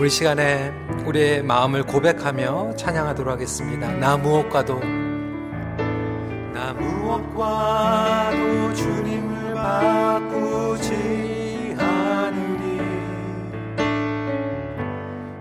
우리 0.00 0.08
시간에 0.08 0.72
우리의 1.04 1.42
마음을 1.42 1.82
고백하며 1.82 2.76
찬양하도록 2.76 3.34
하겠습니다. 3.34 3.92
나 3.98 4.16
무엇과도 4.16 4.80
나 6.54 6.72
무엇과도 6.72 8.72
주님을 8.72 9.52
바꾸지 9.52 10.94
않으리 11.78 12.80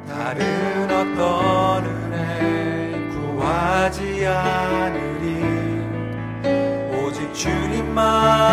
다른 0.09 0.91
어떤 0.91 1.85
은혜 1.85 3.09
구하지 3.13 4.27
않으리 4.27 5.41
오직 6.97 7.33
주님만 7.33 8.48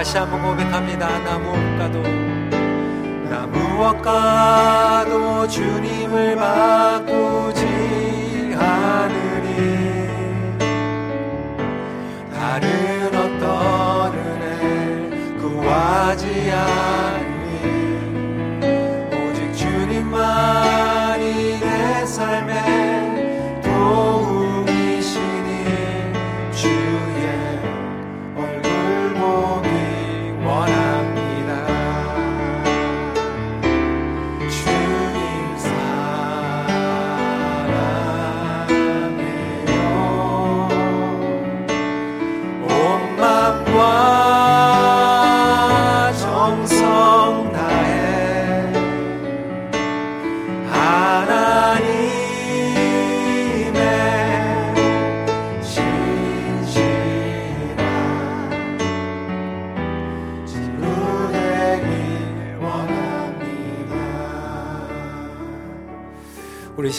다시 0.00 0.16
한번 0.16 0.40
고백합니다. 0.40 1.18
나 1.18 1.38
무엇과도 1.38 2.02
나 3.28 3.46
무엇과도 3.46 5.46
주님을 5.46 6.36
바꾸지 6.36 8.54
않으리 8.56 10.08
다른 12.32 13.14
어떤 13.14 14.14
은혜 14.14 15.36
구하지 15.38 16.50
않 16.52 17.19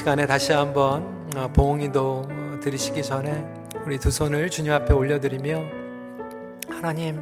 시간에 0.02 0.26
다시 0.26 0.52
한번 0.52 1.30
어, 1.36 1.48
봉이도 1.54 2.60
드리시기 2.64 3.04
전에 3.04 3.46
우리 3.86 4.00
두 4.00 4.10
손을 4.10 4.50
주님 4.50 4.74
앞에 4.74 4.96
올려드리며 4.96 5.64
하나님, 6.68 7.22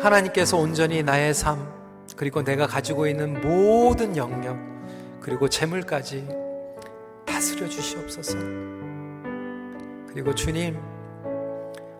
하나님께서 0.00 0.56
온전히 0.56 1.04
나의 1.04 1.32
삶, 1.32 1.72
그리고 2.16 2.42
내가 2.42 2.66
가지고 2.66 3.06
있는 3.06 3.40
모든 3.40 4.16
영역, 4.16 4.58
그리고 5.20 5.48
재물까지 5.48 6.26
다스려 7.24 7.68
주시옵소서. 7.68 8.36
그리고 10.08 10.34
주님, 10.34 10.76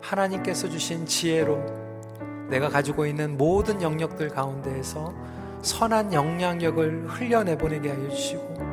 하나님께서 0.01 0.67
주신 0.67 1.05
지혜로 1.05 1.57
내가 2.49 2.67
가지고 2.67 3.05
있는 3.05 3.37
모든 3.37 3.81
영역들 3.81 4.27
가운데에서 4.27 5.13
선한 5.61 6.11
영향력을 6.11 7.05
흘려내보내게 7.07 7.89
하여 7.91 8.09
주시고, 8.09 8.68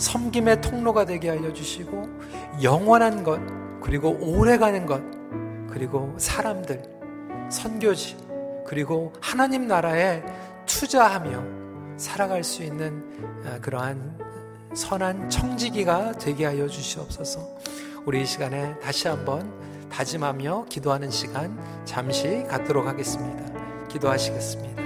섬김의 0.00 0.62
통로가 0.62 1.04
되게 1.04 1.28
하여 1.28 1.52
주시고, 1.52 2.08
영원한 2.62 3.22
것, 3.22 3.38
그리고 3.82 4.16
오래가는 4.20 4.86
것, 4.86 5.02
그리고 5.70 6.14
사람들, 6.18 6.82
선교지, 7.50 8.16
그리고 8.66 9.12
하나님 9.20 9.66
나라에 9.66 10.22
투자하며 10.64 11.98
살아갈 11.98 12.42
수 12.42 12.62
있는 12.62 13.04
아, 13.44 13.58
그러한 13.60 14.18
선한 14.72 15.28
청지기가 15.28 16.12
되게 16.12 16.46
하여 16.46 16.66
주시옵소서. 16.66 17.40
우리 18.06 18.22
이 18.22 18.26
시간에 18.26 18.78
다시 18.78 19.08
한번 19.08 19.52
다짐하며 19.90 20.66
기도하는 20.68 21.10
시간 21.10 21.58
잠시 21.84 22.44
갖도록 22.48 22.86
하겠습니다. 22.86 23.88
기도하시겠습니다. 23.88 24.79